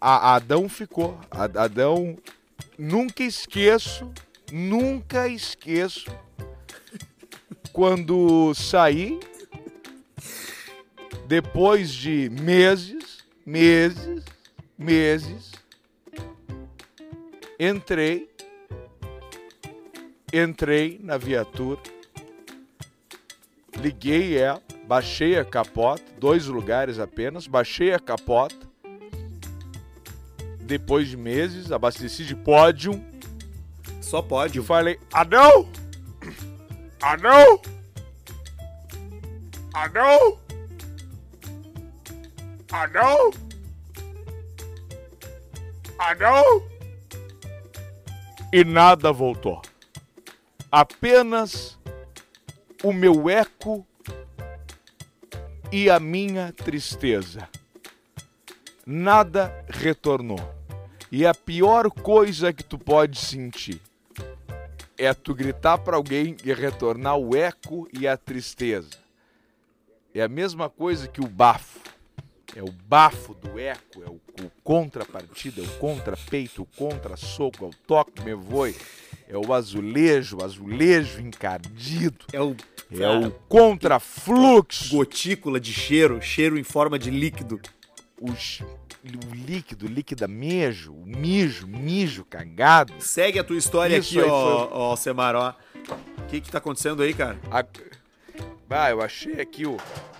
[0.01, 1.19] A, Adão ficou.
[1.29, 2.17] A- Adão,
[2.77, 4.11] nunca esqueço,
[4.51, 6.07] nunca esqueço
[7.71, 9.19] quando saí,
[11.27, 14.23] depois de meses, meses,
[14.77, 15.51] meses,
[17.59, 18.29] entrei
[20.37, 21.79] entrei na viatura,
[23.77, 28.55] liguei ela, baixei a capota, dois lugares apenas, baixei a capota.
[30.59, 32.99] Depois de meses, abasteci de pódio
[34.01, 34.59] Só pode.
[34.59, 35.69] e falei: Anão!
[37.01, 37.61] Anão!
[39.73, 40.39] Anão!
[42.71, 43.31] Anão!
[45.99, 46.63] Anão!
[48.51, 49.61] E nada voltou.
[50.77, 51.79] Apenas
[52.83, 53.87] o meu eco
[55.71, 57.47] e a minha tristeza.
[58.85, 60.41] Nada retornou.
[61.09, 63.81] E a pior coisa que tu pode sentir
[64.97, 68.99] é tu gritar pra alguém e retornar o eco e a tristeza.
[70.13, 71.79] É a mesma coisa que o bafo.
[72.53, 77.67] É o bafo do eco, é o, o contrapartida, é o contrapeito, o contra-soco, é
[77.69, 78.75] o toque me voe,
[79.27, 82.55] é o azulejo, azulejo encardido, É o,
[82.91, 87.59] é o contrafluxo, gotícula de cheiro, cheiro em forma de líquido.
[88.21, 88.61] o, ch-
[89.03, 92.93] o líquido, líquida mejo, o mijo, mijo cagado.
[92.99, 95.53] Segue a tua história Isso aqui, ó, ó, Alcemar, ó.
[96.19, 97.37] O que que tá acontecendo aí, cara?
[97.51, 97.63] A...
[98.69, 99.77] Ah, eu achei aqui o...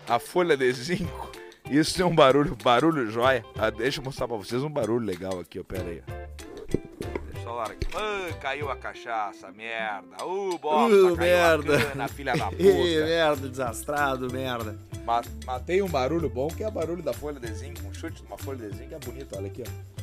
[0.08, 1.32] a folha de zinco.
[1.70, 3.44] Isso tem um barulho, barulho jóia.
[3.58, 5.64] Ah, deixa eu mostrar pra vocês um barulho legal aqui, ó.
[5.64, 6.02] Pera aí.
[6.08, 7.25] ó.
[7.46, 7.88] Largar aqui.
[7.96, 10.24] Ah, caiu a cachaça, merda.
[10.26, 11.78] Uh, bosta, Uh, caiu merda.
[11.78, 13.06] a cana, filha da Ih, puta.
[13.06, 14.78] merda, desastrado, merda.
[15.06, 17.82] Ma- Matei um barulho bom, que é o barulho da folha de zinco.
[17.88, 19.96] Um chute de uma folha de zinco é bonito, olha aqui, ó.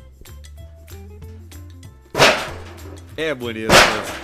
[3.17, 4.23] É bonito mesmo.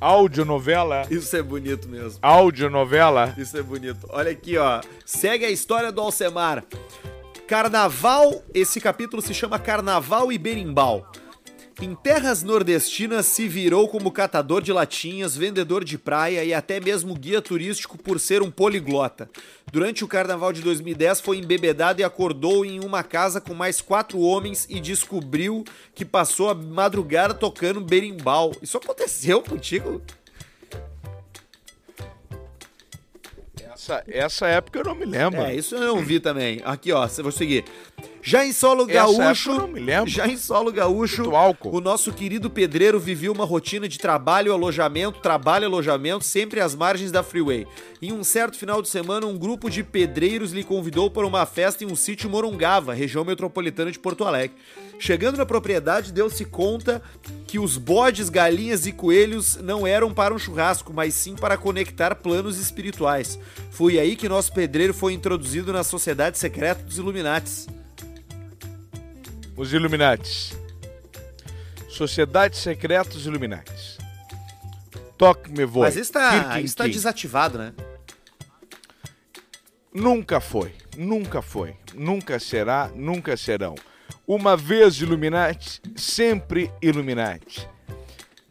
[0.00, 1.06] Audionovela.
[1.10, 2.18] Isso é bonito mesmo.
[2.22, 3.34] Audionovela.
[3.38, 4.06] Isso é bonito.
[4.08, 4.80] Olha aqui, ó.
[5.04, 6.64] Segue a história do Alcemar.
[7.52, 11.06] Carnaval, esse capítulo se chama Carnaval e Berimbau.
[11.82, 17.14] Em terras nordestinas se virou como catador de latinhas, vendedor de praia e até mesmo
[17.14, 19.28] guia turístico por ser um poliglota.
[19.70, 24.18] Durante o carnaval de 2010 foi embebedado e acordou em uma casa com mais quatro
[24.18, 25.62] homens e descobriu
[25.94, 28.52] que passou a madrugada tocando berimbau.
[28.62, 30.00] Isso aconteceu contigo?
[33.82, 35.40] Essa, essa época eu não me lembro.
[35.40, 36.60] É, isso eu não vi também.
[36.64, 37.64] Aqui, ó, vou seguir.
[38.24, 40.08] Já em solo gaúcho, não me lembro.
[40.08, 41.24] já em solo gaúcho,
[41.64, 47.10] o nosso querido pedreiro vivia uma rotina de trabalho, alojamento, trabalho, alojamento, sempre às margens
[47.10, 47.66] da freeway.
[48.00, 51.82] Em um certo final de semana, um grupo de pedreiros lhe convidou para uma festa
[51.82, 54.56] em um sítio Morungava, região metropolitana de Porto Alegre.
[55.00, 57.02] Chegando na propriedade, deu-se conta
[57.48, 62.14] que os bodes, galinhas e coelhos não eram para um churrasco, mas sim para conectar
[62.14, 63.36] planos espirituais.
[63.72, 67.66] Foi aí que nosso pedreiro foi introduzido na sociedade secreta dos Illuminates.
[69.56, 70.56] Os Illuminates.
[71.88, 73.98] Sociedade Secreta dos Illuminates.
[75.18, 75.82] Toque me voe.
[75.82, 76.90] Mas isso tá, tá Kin.
[76.90, 77.72] desativado, né?
[79.92, 83.74] Nunca foi, nunca foi, nunca será, nunca serão.
[84.26, 87.68] Uma vez Illuminati, sempre Illuminati.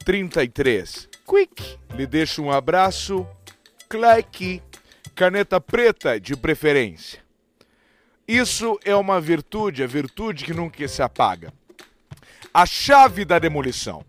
[0.06, 1.10] 33.
[1.28, 3.26] Quick, lhe deixo um abraço.
[3.90, 4.62] Claque,
[5.16, 7.21] caneta preta de preferência.
[8.28, 11.54] Isso é uma virtude, a virtude que nunca se apaga.
[12.54, 14.06] A chave da demolição.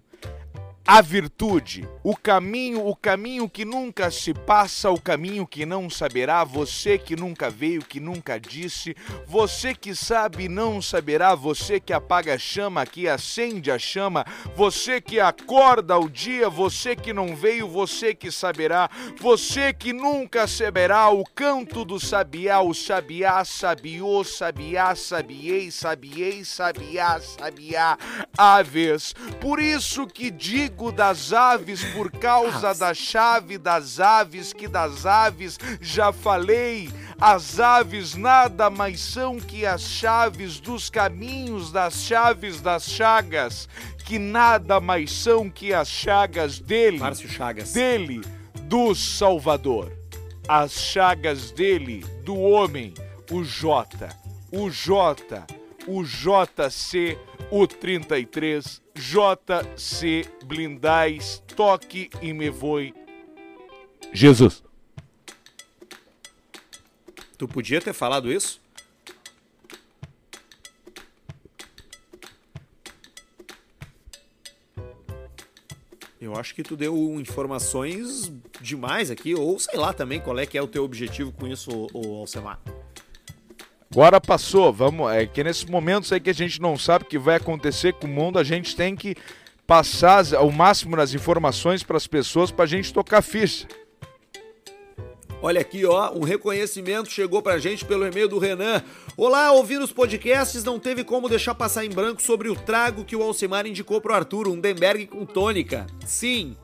[0.84, 6.42] A virtude, o caminho, o caminho que nunca se passa, o caminho que não saberá,
[6.42, 12.34] você que nunca veio, que nunca disse, você que sabe não saberá, você que apaga
[12.34, 14.26] a chama, que acende a chama,
[14.56, 20.48] você que acorda o dia, você que não veio, você que saberá, você que nunca
[20.48, 27.96] saberá o canto do sabiá, o sabiá, sabiô, sabiá, sabiei, sabiei, sabiá, sabiá,
[28.36, 29.14] aves.
[29.40, 35.58] Por isso que digo das aves, por causa da chave das aves, que das aves
[35.80, 36.90] já falei.
[37.20, 43.68] As aves nada mais são que as chaves dos caminhos, das chaves das chagas,
[44.04, 47.72] que nada mais são que as chagas dele Márcio Chagas.
[47.72, 48.22] dele,
[48.62, 49.92] do Salvador.
[50.48, 52.92] As chagas dele, do homem,
[53.30, 54.08] o J,
[54.50, 55.46] o J,
[55.86, 57.16] o JC,
[57.50, 62.94] o 33, JC Blindais, toque e me voe.
[64.12, 64.62] Jesus.
[67.38, 68.60] Tu podia ter falado isso?
[76.20, 80.56] Eu acho que tu deu informações demais aqui, ou sei lá também qual é que
[80.56, 82.60] é o teu objetivo com isso, Alcemar.
[83.92, 85.12] Agora passou, vamos.
[85.12, 88.06] É que nesses momentos aí que a gente não sabe o que vai acontecer com
[88.06, 89.14] o mundo, a gente tem que
[89.66, 93.66] passar as- o máximo nas informações para as pessoas para a gente tocar ficha.
[95.42, 98.82] Olha aqui, ó, um reconhecimento chegou pra gente pelo e-mail do Renan.
[99.16, 103.16] Olá, ouvindo os podcasts, não teve como deixar passar em branco sobre o trago que
[103.16, 105.86] o Alcimar indicou pro Arthur, um Denberg com tônica.
[106.06, 106.56] Sim,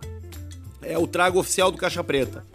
[0.81, 2.47] é o trago oficial do Caixa Preta.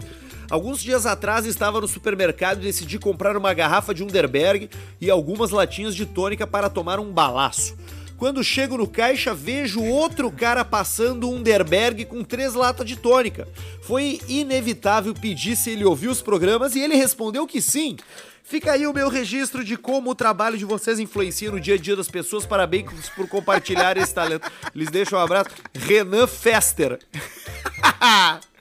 [0.50, 4.70] Alguns dias atrás estava no supermercado e decidi comprar uma garrafa de Underberg
[5.00, 7.76] e algumas latinhas de tônica para tomar um balaço.
[8.18, 13.48] Quando chego no caixa, vejo outro cara passando um Underberg com três latas de tônica.
[13.82, 17.98] Foi inevitável pedir se ele ouviu os programas e ele respondeu que sim.
[18.44, 21.78] Fica aí o meu registro de como o trabalho de vocês influencia no dia a
[21.78, 22.46] dia das pessoas.
[22.46, 24.50] Parabéns por compartilhar esse talento.
[24.76, 25.50] Lhes deixo um abraço.
[25.74, 27.00] Renan Fester.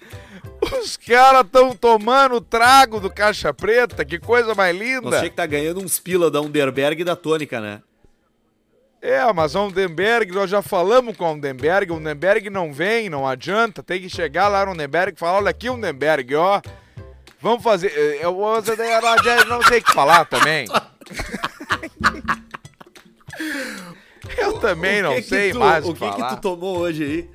[0.80, 5.18] Os caras estão tomando trago do Caixa Preta, que coisa mais linda.
[5.18, 7.82] tinha que tá ganhando uns pila da Underberg e da tônica, né?
[9.00, 13.26] É, mas a Undenberg, nós já falamos com a Undenberg, o Undenberg não vem, não
[13.26, 16.62] adianta, tem que chegar lá no Undenberg e falar, olha aqui, Undenberg, ó,
[17.40, 20.68] vamos fazer, eh, eu, eu, não sei o que falar também.
[24.38, 27.28] eu também não sei tu- mais O o que, que tu tomou hoje aí?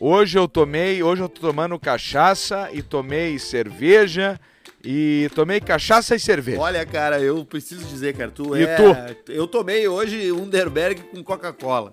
[0.00, 4.38] Hoje eu tomei, hoje eu tô tomando cachaça e tomei cerveja
[4.84, 6.60] e tomei cachaça e cerveja.
[6.60, 8.76] Olha, cara, eu preciso dizer, cara, tu E é...
[8.76, 9.32] tu?
[9.32, 11.90] Eu tomei hoje Underberg com Coca-Cola.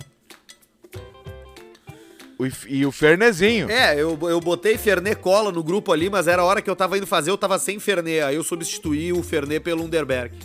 [2.68, 3.72] E o Fernezinho.
[3.72, 6.76] É, eu, eu botei Fernet Cola no grupo ali, mas era a hora que eu
[6.76, 8.22] tava indo fazer, eu tava sem Fernet.
[8.22, 10.36] Aí eu substituí o Fernet pelo Underberg.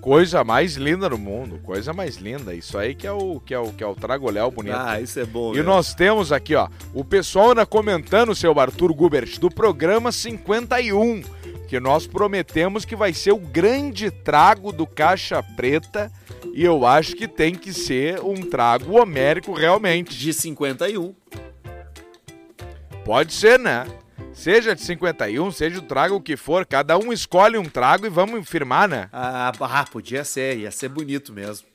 [0.00, 2.54] Coisa mais linda no mundo, coisa mais linda.
[2.54, 4.76] Isso aí que é o que é o que é o tragoléu bonito.
[4.76, 8.94] Ah, isso é bom, e nós temos aqui, ó, o pessoal anda comentando, seu Arthur
[8.94, 11.22] Gubert, do programa 51,
[11.68, 16.10] que nós prometemos que vai ser o grande trago do Caixa Preta,
[16.54, 20.16] e eu acho que tem que ser um trago homérico realmente.
[20.16, 21.14] De 51.
[23.04, 23.86] Pode ser, né?
[24.40, 28.48] Seja de 51, seja o trago que for, cada um escolhe um trago e vamos
[28.48, 29.10] firmar, né?
[29.12, 31.66] Ah, ah, podia ser, ia ser bonito mesmo.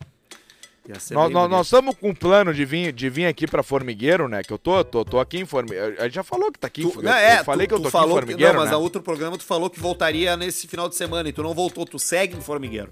[0.89, 1.49] Ia ser Nós nós- bonito.
[1.57, 4.41] nós estamos com um plano de vir, de vir aqui pra Formigueiro, né?
[4.41, 5.95] Que eu tô, tô, tô aqui em Formigueiro.
[5.99, 7.15] A gente já falou que tá aqui em Formigueiro.
[7.15, 8.69] não, é, eu falei tu, que eu tô aqui em falou que, Formigueiro, não, mas
[8.71, 8.75] né?
[8.75, 11.85] a outro programa tu falou que voltaria nesse final de semana e tu não voltou,
[11.85, 12.89] tu segue em Formigueiro.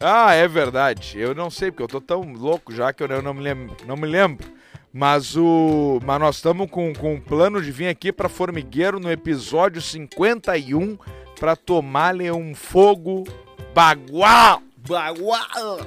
[0.00, 1.18] Ah, é verdade.
[1.18, 3.74] Eu não sei, porque eu tô tão louco já que eu não me lembro.
[3.86, 4.46] Não me lembro.
[4.96, 5.98] Mas o.
[6.04, 10.96] Mas nós estamos com, com um plano de vir aqui pra Formigueiro no episódio 51
[11.38, 13.24] pra tomar-lhe um fogo
[13.74, 14.62] bagual.
[14.88, 15.80] Bagual!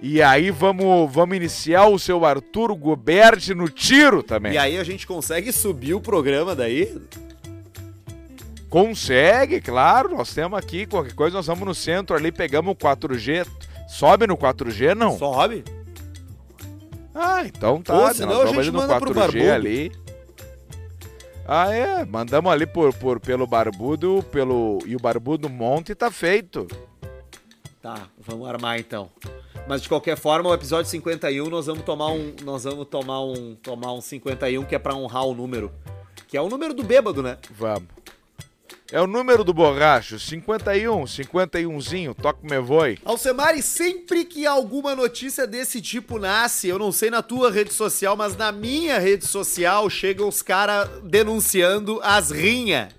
[0.00, 4.52] E aí vamos, vamos iniciar o seu Arthur Goberti no tiro também.
[4.52, 6.96] E aí a gente consegue subir o programa daí?
[8.70, 10.16] Consegue, claro.
[10.16, 13.44] Nós temos aqui, qualquer coisa, nós vamos no centro ali, pegamos o 4G.
[13.88, 15.18] Sobe no 4G, não?
[15.18, 15.64] Sobe?
[17.18, 17.94] Ah, então tá.
[17.94, 19.52] Ou nós senão a vamos gente ali no manda pro 4G Barbudo.
[19.52, 19.92] ali.
[21.48, 22.04] Ah, é.
[22.04, 24.78] Mandamos ali por, por, pelo Barbudo, pelo.
[24.84, 26.66] E o Barbudo monta e tá feito.
[27.80, 29.08] Tá, vamos armar então.
[29.66, 33.54] Mas de qualquer forma, o episódio 51 nós vamos tomar um, nós vamos tomar um,
[33.56, 35.72] tomar um 51 que é pra honrar o número,
[36.28, 37.38] que é o número do bêbado, né?
[37.50, 37.88] Vamos.
[38.92, 42.98] É o número do borracho, 51, 51zinho, toca me voi.
[43.04, 48.16] Alcemari, sempre que alguma notícia desse tipo nasce, eu não sei na tua rede social,
[48.16, 52.94] mas na minha rede social chegam os caras denunciando as rinhas.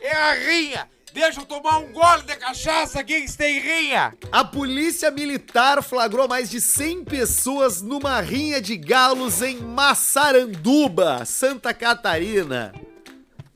[0.00, 0.88] É a rinha!
[1.14, 4.14] Deixa eu tomar um gole de cachaça aqui que tem rinha!
[4.30, 11.72] A polícia militar flagrou mais de 100 pessoas numa rinha de galos em Massaranduba, Santa
[11.72, 12.72] Catarina.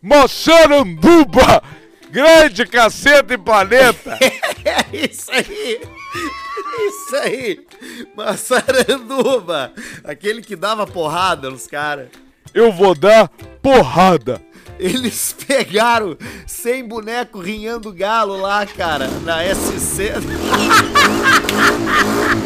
[0.02, 1.62] Moçaranduba!
[2.10, 4.18] Grande cacete planeta!
[4.64, 5.80] É isso aí!
[6.78, 7.66] Isso aí!
[8.14, 9.72] Massaranduba!
[10.04, 12.08] Aquele que dava porrada nos caras.
[12.54, 13.28] Eu vou dar
[13.60, 14.40] porrada!
[14.78, 20.12] Eles pegaram 100 boneco rinhando galo lá, cara, na SC.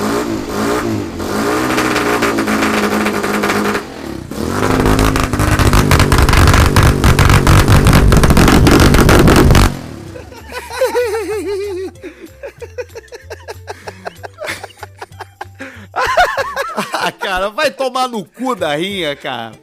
[17.03, 19.53] Ah, cara, vai tomar no cu da rinha, cara.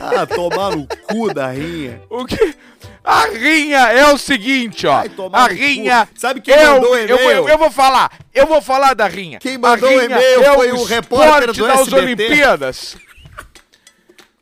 [0.00, 2.02] Ah, tomar no cu da rinha.
[2.10, 2.54] O que?
[3.02, 4.98] A rinha é o seguinte, ó.
[4.98, 5.54] A no cu.
[5.54, 6.06] rinha.
[6.14, 7.48] Sabe quem é mandou o, o eu, e-mail?
[7.48, 8.10] eu vou falar.
[8.34, 9.38] Eu vou falar da rinha.
[9.38, 11.96] Quem mandou a o rinha e-mail é foi o repórter esporte do das SBT.
[12.04, 12.96] Olimpíadas.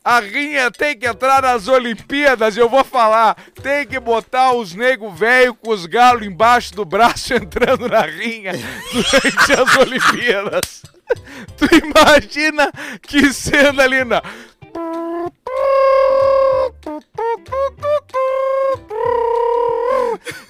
[0.03, 3.37] A rinha tem que entrar nas Olimpíadas, eu vou falar.
[3.61, 8.53] Tem que botar os nego velho com os galos embaixo do braço entrando na rinha
[8.91, 10.83] durante as Olimpíadas.
[11.57, 14.21] Tu imagina que cena ali na.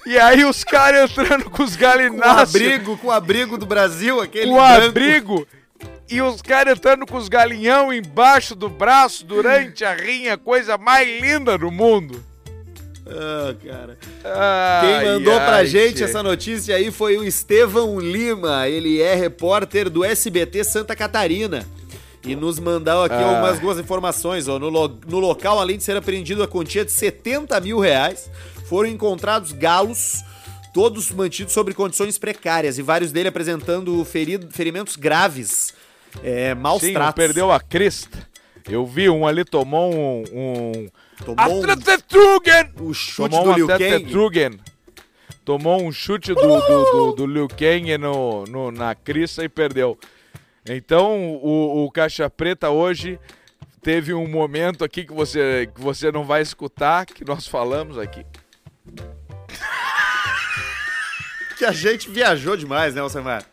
[0.06, 3.66] E aí os caras entrando com os Com o galináceos abrigo, com o abrigo do
[3.66, 4.86] Brasil, aquele com branco.
[4.86, 5.46] abrigo
[6.10, 11.08] e os caras entrando com os galinhão embaixo do braço durante a rinha, coisa mais
[11.20, 12.24] linda do mundo.
[13.12, 13.98] Ah, cara.
[14.24, 16.04] Ai, Quem mandou pra ai, gente tchê.
[16.04, 18.68] essa notícia aí foi o Estevão Lima.
[18.68, 21.66] Ele é repórter do SBT Santa Catarina.
[22.24, 23.28] E nos mandou aqui Ah.
[23.30, 24.46] algumas boas informações.
[24.46, 24.58] Ó.
[24.58, 28.30] No, lo- no local, além de ser apreendido a quantia de 70 mil reais,
[28.68, 30.22] foram encontrados galos,
[30.74, 35.72] todos mantidos sob condições precárias, e vários deles apresentando ferido- ferimentos graves,
[36.22, 37.14] é, maus Sim, um tratos.
[37.14, 38.18] perdeu a crista.
[38.68, 40.22] Eu vi um ali tomou um.
[40.32, 40.88] um...
[41.24, 42.72] Tomou um- Atletetrugen!
[42.80, 43.84] o chute Tomou do um Liu Kang.
[43.84, 44.60] Atletetrugen.
[45.44, 49.98] Tomou um chute do, do, do, do Liu Kang no, no- na crista e perdeu.
[50.66, 53.18] Então, o, o Caixa Preta hoje
[53.82, 58.24] teve um momento aqui que você, que você não vai escutar, que nós falamos aqui.
[61.58, 63.44] Que a gente viajou demais, né, Alcemar?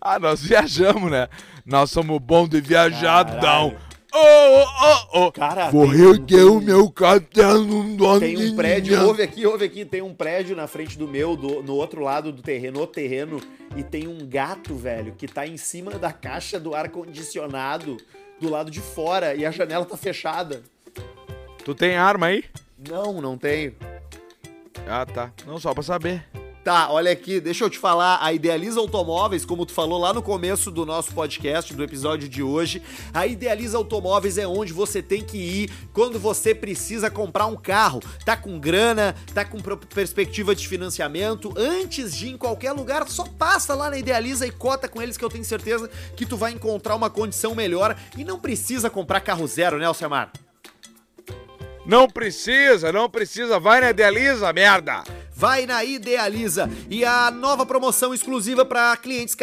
[0.00, 1.28] Ah, nós viajamos, né?
[1.64, 3.70] Nós somos bons de viajadão.
[3.70, 3.85] Caralho.
[4.16, 5.32] Ô, ô, ô, ô.
[5.32, 9.84] Cara, tem um- erguer o meu caderno do Tem um prédio, ouve aqui, ouve aqui,
[9.84, 13.40] tem um prédio na frente do meu, do- no outro lado do terreno, no terreno,
[13.76, 17.96] e tem um gato, velho, que tá em cima da caixa do ar-condicionado,
[18.40, 20.62] do lado de fora, e a janela tá fechada.
[21.64, 22.44] Tu tem arma aí?
[22.88, 23.74] Não, não tenho.
[24.88, 25.32] Ah, tá.
[25.46, 26.24] Não, só pra saber.
[26.66, 30.20] Tá, olha aqui, deixa eu te falar, a Idealiza Automóveis, como tu falou lá no
[30.20, 32.82] começo do nosso podcast, do episódio de hoje,
[33.14, 38.02] a Idealiza Automóveis é onde você tem que ir quando você precisa comprar um carro.
[38.24, 39.58] Tá com grana, tá com
[39.94, 44.50] perspectiva de financiamento, antes de ir em qualquer lugar, só passa lá na Idealiza e
[44.50, 48.24] cota com eles que eu tenho certeza que tu vai encontrar uma condição melhor e
[48.24, 50.32] não precisa comprar carro zero, né, Alcemar?
[51.86, 53.60] Não precisa, não precisa.
[53.60, 55.04] Vai na Idealiza, merda.
[55.36, 56.70] Vai na Idealiza.
[56.88, 59.36] E a nova promoção exclusiva para clientes,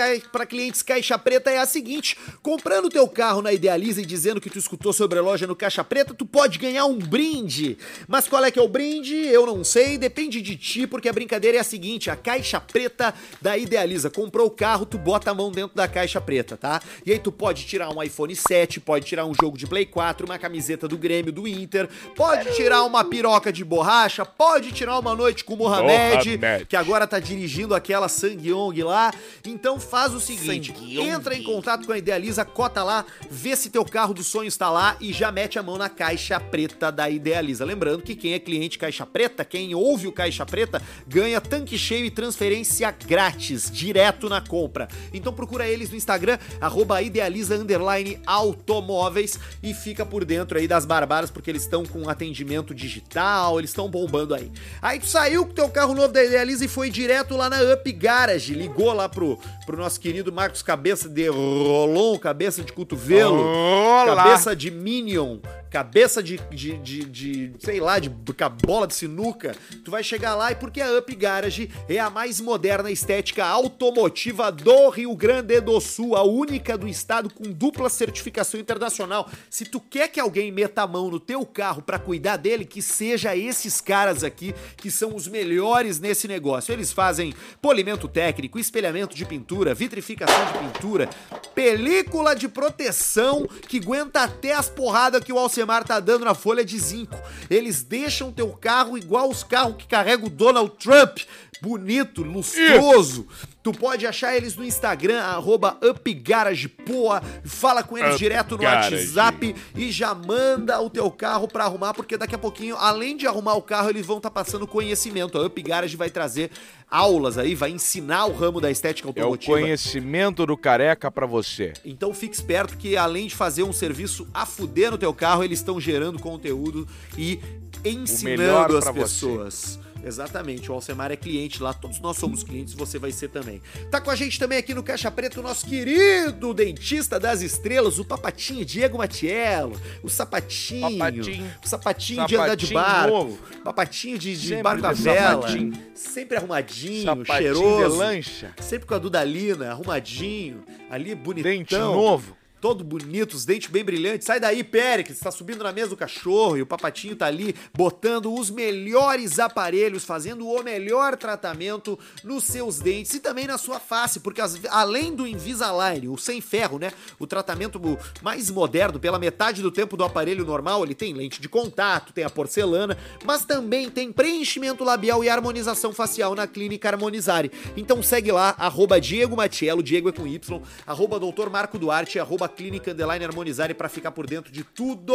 [0.50, 4.58] clientes Caixa Preta é a seguinte: comprando teu carro na Idealiza e dizendo que tu
[4.58, 7.78] escutou sobre a loja no Caixa Preta, tu pode ganhar um brinde.
[8.08, 9.16] Mas qual é que é o brinde?
[9.16, 13.14] Eu não sei, depende de ti, porque a brincadeira é a seguinte: a Caixa Preta
[13.40, 16.82] da Idealiza comprou o carro, tu bota a mão dentro da Caixa Preta, tá?
[17.06, 20.26] E aí tu pode tirar um iPhone 7, pode tirar um jogo de Play 4,
[20.26, 25.16] uma camiseta do Grêmio, do Inter, pode tirar uma piroca de borracha, pode tirar uma
[25.16, 26.66] noite com o Mohamed, Mohamed.
[26.68, 29.14] que agora tá dirigindo aquela Sangyong lá.
[29.46, 31.10] Então faz o seguinte, Sangyong.
[31.10, 34.70] entra em contato com a Idealiza, cota lá, vê se teu carro do sonho está
[34.70, 37.66] lá e já mete a mão na Caixa Preta da Idealiza.
[37.66, 42.06] Lembrando que quem é cliente Caixa Preta, quem ouve o Caixa Preta, ganha tanque cheio
[42.06, 44.88] e transferência grátis, direto na compra.
[45.14, 50.86] Então procura eles no Instagram, arroba idealiza underline automóveis e fica por dentro aí das
[50.86, 54.52] barbaras, porque eles estão com atendimento digital, eles estão bombando aí.
[54.82, 57.92] Aí tu saiu com teu carro novo da Idealiza e foi direto lá na Up
[57.92, 64.24] Garage, ligou lá pro, pro nosso querido Marcos Cabeça de Rolon, cabeça de cotovelo, Olá.
[64.24, 65.40] cabeça de Minion,
[65.74, 70.52] cabeça de, de, de, de, sei lá, de bola de sinuca, tu vai chegar lá
[70.52, 75.82] e porque a Up Garage é a mais moderna estética automotiva do Rio Grande do
[75.82, 79.28] Sul, a única do estado com dupla certificação internacional.
[79.50, 82.82] Se tu quer que alguém meta a mão no teu carro pra cuidar dele, que
[82.82, 86.72] seja esses caras aqui que são os melhores nesse negócio.
[86.72, 91.10] Eles fazem polimento técnico, espelhamento de pintura, vitrificação de pintura,
[91.56, 96.64] película de proteção que aguenta até as porradas que o Alcemar tá dando na folha
[96.64, 97.18] de zinco.
[97.50, 101.20] Eles deixam teu carro igual os carros que carrega o Donald Trump.
[101.62, 103.26] Bonito, lustroso.
[103.64, 107.22] Tu pode achar eles no Instagram, arroba UpGaragePoa.
[107.46, 108.94] Fala com eles Up direto no Garage.
[108.96, 113.26] WhatsApp e já manda o teu carro pra arrumar, porque daqui a pouquinho, além de
[113.26, 115.38] arrumar o carro, eles vão estar passando conhecimento.
[115.38, 116.52] A Up Garage vai trazer
[116.92, 119.54] aulas aí, vai ensinar o ramo da estética É o automotiva.
[119.54, 121.72] conhecimento do careca pra você.
[121.86, 125.60] Então fique esperto que além de fazer um serviço a fuder no teu carro, eles
[125.60, 126.86] estão gerando conteúdo
[127.18, 127.40] e
[127.86, 129.80] ensinando as pra você.
[130.04, 133.62] Exatamente, o Alcemar é cliente lá, todos nós somos clientes, você vai ser também.
[133.90, 138.00] Tá com a gente também aqui no Caixa Preta o nosso querido dentista das estrelas,
[138.00, 141.52] o papatinho Diego Matiello, o sapatinho, Papatinho.
[141.64, 143.40] o sapatinho, de andar de Sapatinho barco, novo.
[143.64, 145.74] papatinho de, de Sempre barco de vela, sapatinho.
[145.96, 147.98] sempre arrumadinho, Sapatinho cheiroso.
[147.98, 148.54] lancha.
[148.62, 151.52] Sempre com a Dudalina, arrumadinho, ali bonitão.
[151.52, 152.36] Dente novo.
[152.64, 154.26] Todo bonito, os dentes bem brilhantes.
[154.26, 158.34] Sai daí, Péricles, tá subindo na mesa do cachorro e o papatinho tá ali botando
[158.34, 164.22] os melhores aparelhos, fazendo o melhor tratamento nos seus dentes e também na sua face,
[164.22, 167.82] porque as- além do Invisalign, o sem ferro, né, o tratamento
[168.22, 172.24] mais moderno, pela metade do tempo do aparelho normal, ele tem lente de contato, tem
[172.24, 177.52] a porcelana, mas também tem preenchimento labial e harmonização facial na Clínica Harmonizare.
[177.76, 182.53] Então segue lá, arroba Diego Matiello, Diego é com Y, arroba Doutor Marco Duarte, arroba
[182.56, 185.14] Clínica Underline Harmonizare pra ficar por dentro de tudo.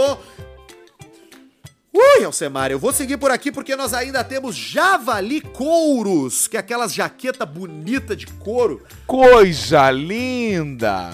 [1.93, 6.61] Ui, Alcemar, eu vou seguir por aqui porque nós ainda temos Javali Couros, que é
[6.61, 8.84] aquelas jaqueta bonita de couro.
[9.07, 11.11] Coisa linda!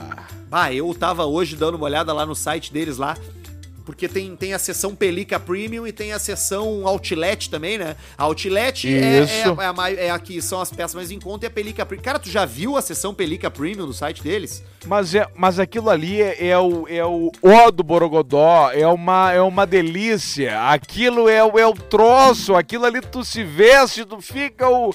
[0.51, 3.16] Ah, eu tava hoje dando uma olhada lá no site deles lá,
[3.85, 7.97] porque tem, tem a seção Pelica Premium e tem a seção Outlet também, né?
[8.16, 9.20] A Outlet é,
[9.61, 11.85] é, é a, é a que são as peças mais em conta e a Pelica
[11.85, 12.03] Premium.
[12.05, 14.62] Cara, tu já viu a seção Pelica Premium no site deles?
[14.87, 19.32] Mas, é, mas aquilo ali é, é o, é o ó do Borogodó, é uma,
[19.32, 20.68] é uma delícia.
[20.70, 24.95] Aquilo é, o- é o troço, aquilo ali tu se veste, tu fica o.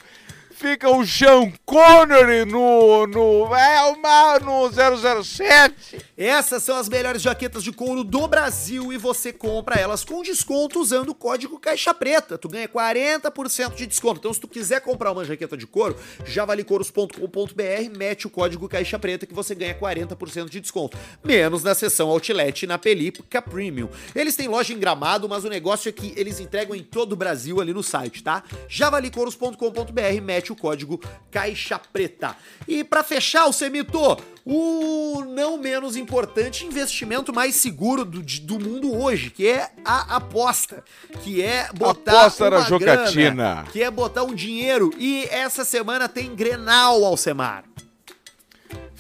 [0.60, 3.08] Fica o Sean Connery no.
[3.08, 4.40] no é uma.
[4.40, 4.70] no
[5.24, 6.06] 007.
[6.18, 10.82] Essas são as melhores jaquetas de couro do Brasil e você compra elas com desconto
[10.82, 12.38] usando o código Caixa Preta.
[12.38, 14.20] Tu ganha 40% de desconto.
[14.20, 15.96] Então, se tu quiser comprar uma jaqueta de couro,
[16.26, 20.98] javalicouros.com.br, mete o código Caixa Preta que você ganha 40% de desconto.
[21.24, 23.88] Menos na seção Outlet na Pelípica Premium.
[24.14, 27.16] Eles têm loja em Gramado, mas o negócio é que eles entregam em todo o
[27.16, 28.44] Brasil ali no site, tá?
[28.68, 31.00] javalicouros.com.br, mete o código
[31.32, 32.36] Caixa Preta.
[32.68, 38.96] E pra fechar o Semito, o não menos importante investimento mais seguro do, do mundo
[38.96, 40.84] hoje, que é a aposta,
[41.24, 43.32] que é botar Aposta uma jocatina.
[43.32, 44.92] grana, que é botar um dinheiro.
[44.98, 47.64] E essa semana tem Grenal, Alcemar.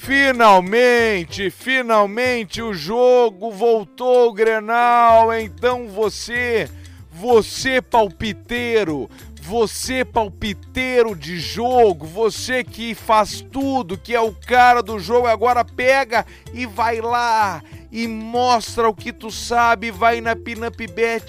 [0.01, 5.33] Finalmente, finalmente o jogo voltou, Grenal.
[5.33, 6.69] Então você,
[7.11, 9.09] você palpiteiro,
[9.41, 15.63] você palpiteiro de jogo, você que faz tudo, que é o cara do jogo, agora
[15.65, 17.61] pega e vai lá
[17.91, 20.85] e mostra o que tu sabe, vai na Pinup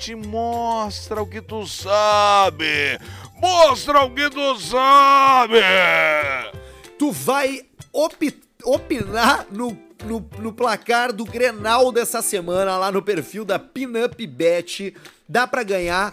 [0.09, 2.99] e mostra o que tu sabe.
[3.41, 5.57] Mostra o que tu sabe!
[6.99, 13.45] Tu vai opi- opinar no, no, no placar do Grenal dessa semana lá no perfil
[13.45, 14.95] da Pinup Bet.
[15.27, 16.13] Dá pra ganhar.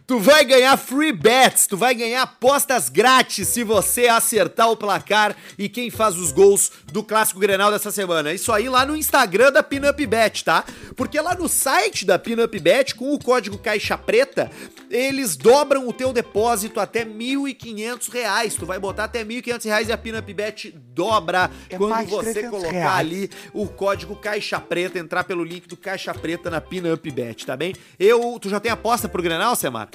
[0.11, 5.33] Tu vai ganhar free bets, tu vai ganhar apostas grátis se você acertar o placar
[5.57, 8.33] e quem faz os gols do clássico Grenal dessa semana.
[8.33, 10.65] Isso aí lá no Instagram da Pinup Bet, tá?
[10.97, 14.51] Porque lá no site da Pinup Bet, com o código Caixa Preta,
[14.89, 18.55] eles dobram o teu depósito até 1.500 reais.
[18.55, 22.49] Tu vai botar até 1.500 reais e a Pinup Bet dobra É quando você 300
[22.49, 22.99] colocar reais.
[22.99, 27.55] ali o código Caixa Preta, entrar pelo link do Caixa Preta na Pinup Bet, tá
[27.55, 27.73] bem?
[27.97, 29.87] Eu, tu já tem aposta pro Grenal, Semar?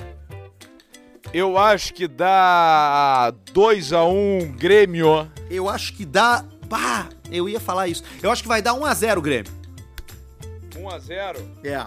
[1.32, 5.30] Eu acho que dá 2x1 Grêmio.
[5.50, 6.44] Eu acho que dá.
[6.68, 8.02] Pá, eu ia falar isso.
[8.22, 9.52] Eu acho que vai dar 1x0 o Grêmio.
[10.74, 11.42] 1x0.
[11.64, 11.86] É.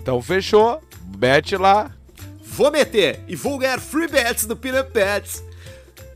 [0.00, 0.82] Então fechou.
[1.16, 1.90] Bete lá.
[2.42, 5.42] Vou meter e vou ganhar free bets do Peanut Pets.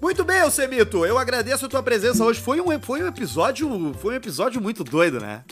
[0.01, 1.05] Muito bem, Alcemito.
[1.05, 2.41] Eu agradeço a tua presença hoje.
[2.41, 5.43] Foi um, foi um episódio, foi um episódio muito doido, né?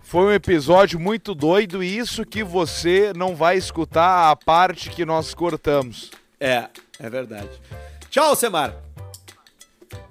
[0.00, 5.04] Foi um episódio muito doido e isso que você não vai escutar a parte que
[5.04, 6.10] nós cortamos.
[6.38, 6.68] É,
[6.98, 7.50] é verdade.
[8.08, 8.74] Tchau, Semar.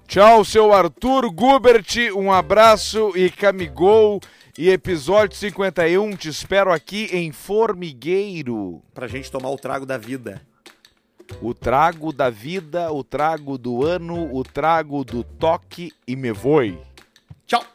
[0.07, 4.21] Tchau, seu Arthur Gubert, um abraço e camigol.
[4.57, 8.81] E episódio 51, te espero aqui em Formigueiro.
[8.93, 10.41] Pra gente tomar o trago da vida.
[11.41, 16.77] O trago da vida, o trago do ano, o trago do toque e me voe.
[17.45, 17.65] Tchau.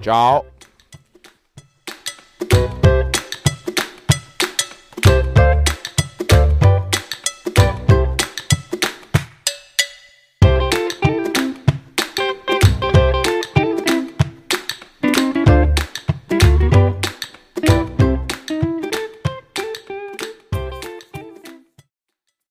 [0.00, 0.46] Tchau.